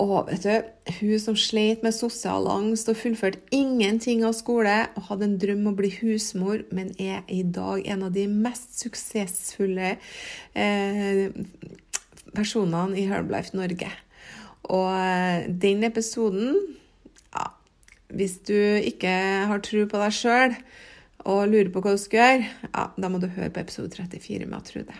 Og 0.02 0.26
vet 0.26 0.42
du, 0.42 0.70
hun 0.98 1.20
som 1.22 1.36
slet 1.38 1.84
med 1.84 1.94
sosial 1.94 2.48
angst 2.50 2.88
og 2.90 2.98
fullførte 2.98 3.38
ingenting 3.54 4.24
av 4.26 4.34
skole 4.34 4.74
og 4.96 5.06
hadde 5.10 5.28
en 5.28 5.36
drøm 5.38 5.62
om 5.62 5.74
å 5.74 5.78
bli 5.78 5.92
husmor, 6.00 6.64
men 6.74 6.90
er 6.98 7.22
i 7.30 7.44
dag 7.46 7.84
en 7.86 8.02
av 8.08 8.14
de 8.16 8.26
mest 8.30 8.74
suksessfulle 8.80 9.94
eh, 10.58 11.28
personene 12.34 12.98
i 12.98 13.06
Herbalife 13.10 13.54
Norge. 13.54 13.92
Og 14.74 14.90
eh, 14.96 15.46
den 15.62 15.84
episoden 15.86 16.56
ja, 17.34 17.50
Hvis 18.08 18.38
du 18.48 18.56
ikke 18.56 19.14
har 19.50 19.62
tro 19.62 19.86
på 19.86 20.00
deg 20.00 20.16
sjøl 20.16 20.58
og 21.24 21.48
lurer 21.48 21.70
på 21.72 21.80
hva 21.84 21.94
du 21.94 22.00
skal 22.02 22.20
gjøre, 22.20 22.54
ja, 22.66 22.88
da 22.98 23.10
må 23.12 23.22
du 23.22 23.30
høre 23.30 23.52
på 23.52 23.62
episode 23.62 23.94
34 23.94 24.48
med 24.50 24.66
Trude. 24.66 24.96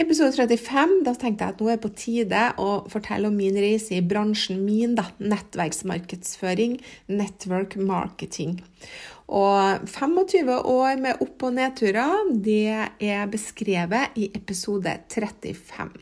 Episode 0.00 0.32
35, 0.32 1.02
da 1.04 1.12
tenkte 1.12 1.44
jeg 1.44 1.52
at 1.52 1.58
nå 1.60 1.66
er 1.68 1.76
det 1.76 1.82
på 1.84 1.90
tide 2.00 2.44
å 2.56 2.68
fortelle 2.88 3.28
om 3.28 3.34
min 3.36 3.58
reise 3.60 3.98
i 3.98 4.04
bransjen 4.04 4.62
min, 4.64 4.94
da, 4.96 5.04
nettverksmarkedsføring, 5.20 6.78
network 7.12 7.76
marketing. 7.76 8.56
Og 9.28 9.84
25 9.92 10.48
år 10.72 10.96
med 11.02 11.20
opp- 11.20 11.44
og 11.44 11.52
nedturer, 11.58 12.32
det 12.32 12.88
er 13.04 13.28
beskrevet 13.32 14.16
i 14.16 14.30
episode 14.32 14.96
35. 15.12 15.92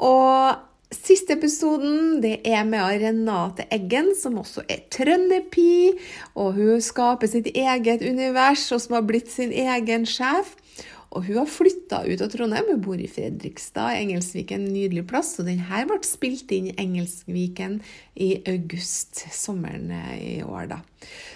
Og 0.00 0.66
Siste 0.90 1.36
episoden 1.36 2.16
det 2.18 2.40
er 2.50 2.64
med 2.66 2.82
Renate 2.98 3.62
Eggen, 3.70 4.08
som 4.18 4.40
også 4.40 4.64
er 4.66 4.80
trønderpi. 4.90 5.92
Og 6.34 6.56
hun 6.56 6.82
skaper 6.82 7.30
sitt 7.30 7.46
eget 7.54 8.02
univers, 8.02 8.64
og 8.74 8.82
som 8.82 8.96
har 8.96 9.04
blitt 9.06 9.30
sin 9.30 9.54
egen 9.54 10.02
sjef. 10.10 10.56
Og 11.10 11.24
hun 11.26 11.40
har 11.40 11.48
flytta 11.50 12.04
ut 12.06 12.20
av 12.22 12.28
Trondheim, 12.30 12.68
hun 12.70 12.82
bor 12.84 13.00
i 13.02 13.08
Fredrikstad, 13.10 13.96
Engelsviken, 13.98 14.68
en 14.68 14.74
nydelig 14.76 15.02
plass. 15.10 15.32
Og 15.42 15.48
denne 15.48 15.80
ble 15.90 15.98
spilt 16.06 16.52
inn 16.54 16.68
i 16.70 16.76
Engelsviken 16.78 17.80
i 18.14 18.46
august, 18.50 19.24
sommeren 19.34 19.90
eh, 19.90 20.38
i 20.38 20.42
år, 20.46 20.70
da. 20.70 20.78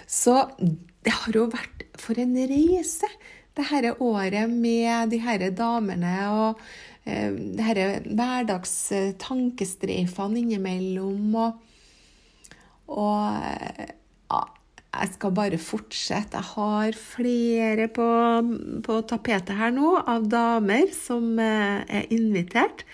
Så 0.07 0.47
det 1.03 1.11
har 1.11 1.35
jo 1.35 1.51
vært 1.51 1.83
for 1.99 2.15
en 2.21 2.35
reise, 2.47 3.07
det 3.55 3.63
dette 3.67 4.03
året 4.03 4.49
med 4.51 5.09
de 5.11 5.19
her 5.23 5.51
damene 5.55 6.29
og 6.31 6.59
eh, 7.03 7.31
disse 7.59 8.01
hverdagstankestreifene 8.07 10.39
innimellom. 10.39 11.35
Og, 11.43 11.51
og 12.95 13.19
eh, 13.43 13.91
ja, 14.31 14.41
jeg 15.01 15.13
skal 15.15 15.33
bare 15.35 15.59
fortsette. 15.61 16.39
Jeg 16.39 16.51
har 16.53 16.97
flere 16.99 17.87
på, 17.91 18.07
på 18.85 18.99
tapetet 19.09 19.57
her 19.59 19.73
nå 19.75 19.95
av 19.99 20.27
damer 20.31 20.91
som 20.95 21.35
eh, 21.41 21.83
er 21.85 22.11
invitert. 22.15 22.85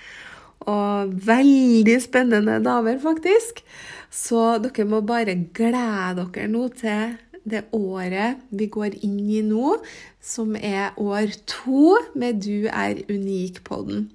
Og 0.70 1.14
veldig 1.26 1.98
spennende 2.04 2.60
damer, 2.62 3.00
faktisk. 3.02 3.64
Så 4.12 4.58
dere 4.62 4.86
må 4.90 5.02
bare 5.06 5.38
glede 5.56 6.28
dere 6.28 6.50
nå 6.52 6.68
til 6.78 7.18
det 7.48 7.64
året 7.74 8.42
vi 8.54 8.68
går 8.70 9.00
inn 9.02 9.18
i 9.34 9.42
nå, 9.46 9.78
som 10.22 10.54
er 10.56 10.94
år 11.02 11.34
to 11.50 11.96
med 12.14 12.44
Du 12.46 12.68
er 12.70 13.02
unik 13.10 13.64
på 13.66 13.82
den. 13.88 14.10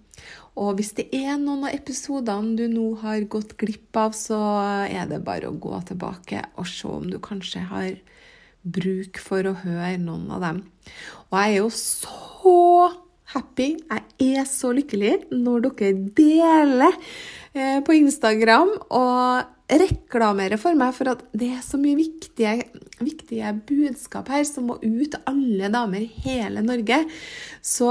Og 0.57 0.79
hvis 0.79 0.95
det 0.97 1.11
er 1.13 1.37
noen 1.37 1.67
av 1.69 1.75
episodene 1.77 2.57
du 2.57 2.65
nå 2.73 2.87
har 3.03 3.27
gått 3.29 3.57
glipp 3.61 3.97
av, 4.01 4.15
så 4.17 4.39
er 4.89 5.09
det 5.11 5.25
bare 5.27 5.51
å 5.51 5.59
gå 5.61 5.77
tilbake 5.89 6.41
og 6.57 6.69
se 6.71 6.89
om 6.89 7.09
du 7.11 7.19
kanskje 7.23 7.67
har 7.69 7.91
bruk 8.67 9.21
for 9.23 9.47
å 9.47 9.59
høre 9.63 9.97
noen 10.01 10.31
av 10.33 10.43
dem. 10.43 10.63
Og 11.29 11.37
jeg 11.39 11.53
er 11.53 11.59
jo 11.61 11.69
så 11.75 12.57
happy, 13.35 13.75
jeg 13.77 14.39
er 14.39 14.49
så 14.49 14.73
lykkelig 14.75 15.13
når 15.35 15.69
dere 15.69 15.93
deler 16.17 16.97
eh, 17.53 17.79
på 17.85 17.99
Instagram 17.99 18.73
og 18.87 19.53
reklamerer 19.67 20.61
for 20.63 20.79
meg 20.79 20.95
for 20.95 21.11
at 21.11 21.25
det 21.35 21.51
er 21.57 21.63
så 21.67 21.79
mye 21.81 21.99
viktige, 21.99 22.55
viktige 23.01 23.51
budskap 23.67 24.31
her 24.31 24.45
som 24.47 24.71
må 24.71 24.79
ut 24.79 25.11
til 25.11 25.23
alle 25.27 25.73
damer 25.75 26.07
i 26.07 26.27
hele 26.27 26.63
Norge. 26.63 27.03
Så 27.61 27.91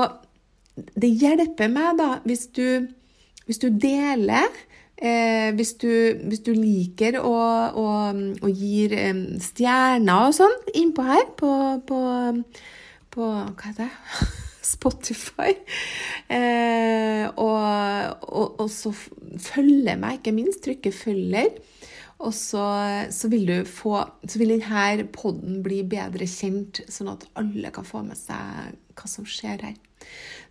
det 0.75 1.11
hjelper 1.21 1.71
meg 1.71 1.99
da 1.99 2.09
hvis 2.27 2.47
du, 2.55 2.87
hvis 3.47 3.61
du 3.61 3.69
deler. 3.69 4.49
Eh, 4.95 5.51
hvis, 5.57 5.73
du, 5.75 5.91
hvis, 6.23 6.39
du, 6.39 6.53
liker 6.55 7.17
å 7.19 7.33
å, 7.75 7.87
å 8.15 8.51
gir 8.55 8.93
eh, 8.95 9.17
stjerner 9.43 10.29
og 10.29 10.37
sånn 10.37 10.55
innpå 10.71 11.03
her 11.03 11.25
på, 11.35 11.49
på, 11.83 11.99
på 13.11 13.27
Hva 13.27 13.65
heter 13.65 13.89
det? 13.89 14.29
Spotify. 14.75 15.51
Eh, 16.31 17.27
og, 17.27 18.23
og, 18.23 18.55
og, 18.63 18.69
så 18.71 18.93
følge 18.95 19.97
meg, 19.99 20.21
ikke 20.21 20.33
minst. 20.33 20.63
Trykke 20.63 20.95
'følger'. 20.95 21.59
Og 22.25 22.31
så, 22.33 22.63
så, 23.11 23.27
vil 23.27 23.51
vil 24.39 24.55
denne 24.55 25.09
poden 25.13 25.59
bli 25.61 25.83
bedre 25.83 26.25
kjent, 26.25 26.85
sånn 26.87 27.11
at 27.11 27.27
alle 27.35 27.69
kan 27.75 27.85
få 27.85 28.01
med 28.07 28.15
seg 28.15 28.79
hva 28.95 29.09
som 29.11 29.27
skjer 29.27 29.63
her. 29.65 29.75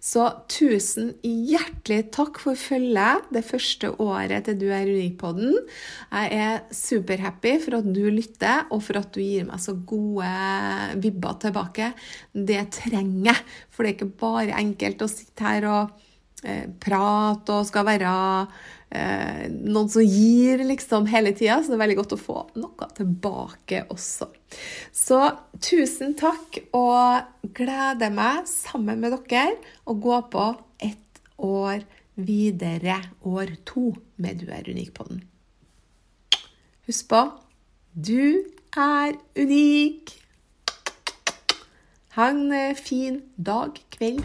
Så 0.05 0.27
tusen 0.53 1.15
hjertelig 1.25 2.11
takk 2.13 2.37
for 2.43 2.59
følget 2.61 3.31
det 3.33 3.41
første 3.47 3.89
året 4.03 4.45
til 4.45 4.59
Du 4.61 4.67
er 4.69 4.85
unik 4.85 5.15
på 5.23 5.31
den. 5.39 5.55
Jeg 6.13 6.41
er 6.45 6.59
superhappy 6.77 7.55
for 7.63 7.79
at 7.79 7.89
du 7.89 8.03
lytter, 8.13 8.67
og 8.69 8.83
for 8.85 9.01
at 9.01 9.15
du 9.17 9.23
gir 9.23 9.47
meg 9.49 9.63
så 9.65 9.73
gode 9.73 10.29
vibber 11.01 11.39
tilbake. 11.41 11.93
Det 12.37 12.61
trenger 12.77 13.31
jeg, 13.33 13.57
for 13.73 13.83
det 13.83 13.95
er 13.95 13.97
ikke 13.97 14.21
bare 14.27 14.61
enkelt 14.61 15.07
å 15.07 15.09
sitte 15.09 15.49
her 15.49 15.69
og 15.73 16.05
eh, 16.45 16.69
prate 16.85 17.57
og 17.57 17.69
skal 17.71 17.89
være 17.89 18.15
eh, 18.95 19.45
noen 19.51 19.91
som 19.93 20.05
gir 20.05 20.63
liksom 20.65 21.09
hele 21.11 21.35
tida, 21.37 21.61
så 21.61 21.73
det 21.73 21.79
er 21.79 21.85
veldig 21.85 21.99
godt 22.01 22.17
å 22.17 22.21
få 22.21 22.39
noe 22.63 22.89
tilbake 22.97 23.85
også. 23.93 24.31
Så 24.95 25.21
tusen 25.59 26.15
takk, 26.19 26.63
og 26.77 27.53
gleder 27.57 28.15
meg 28.15 28.49
sammen 28.51 29.03
med 29.03 29.19
dere 29.29 29.59
å 29.85 29.99
gå 29.99 30.21
på 30.33 30.49
ett 30.79 31.23
år 31.43 31.85
videre, 32.15 33.01
år 33.27 33.57
to, 33.67 33.91
med 34.17 34.39
Du 34.39 34.53
er 34.55 34.69
unik 34.71 34.95
på 34.95 35.09
den. 35.11 35.25
Husk 36.87 37.09
på 37.11 37.25
du 37.95 38.45
er 38.77 39.13
unik. 39.39 40.11
Ha 42.17 42.29
en 42.31 42.75
fin 42.75 43.23
dag, 43.37 43.79
kveld, 43.91 44.25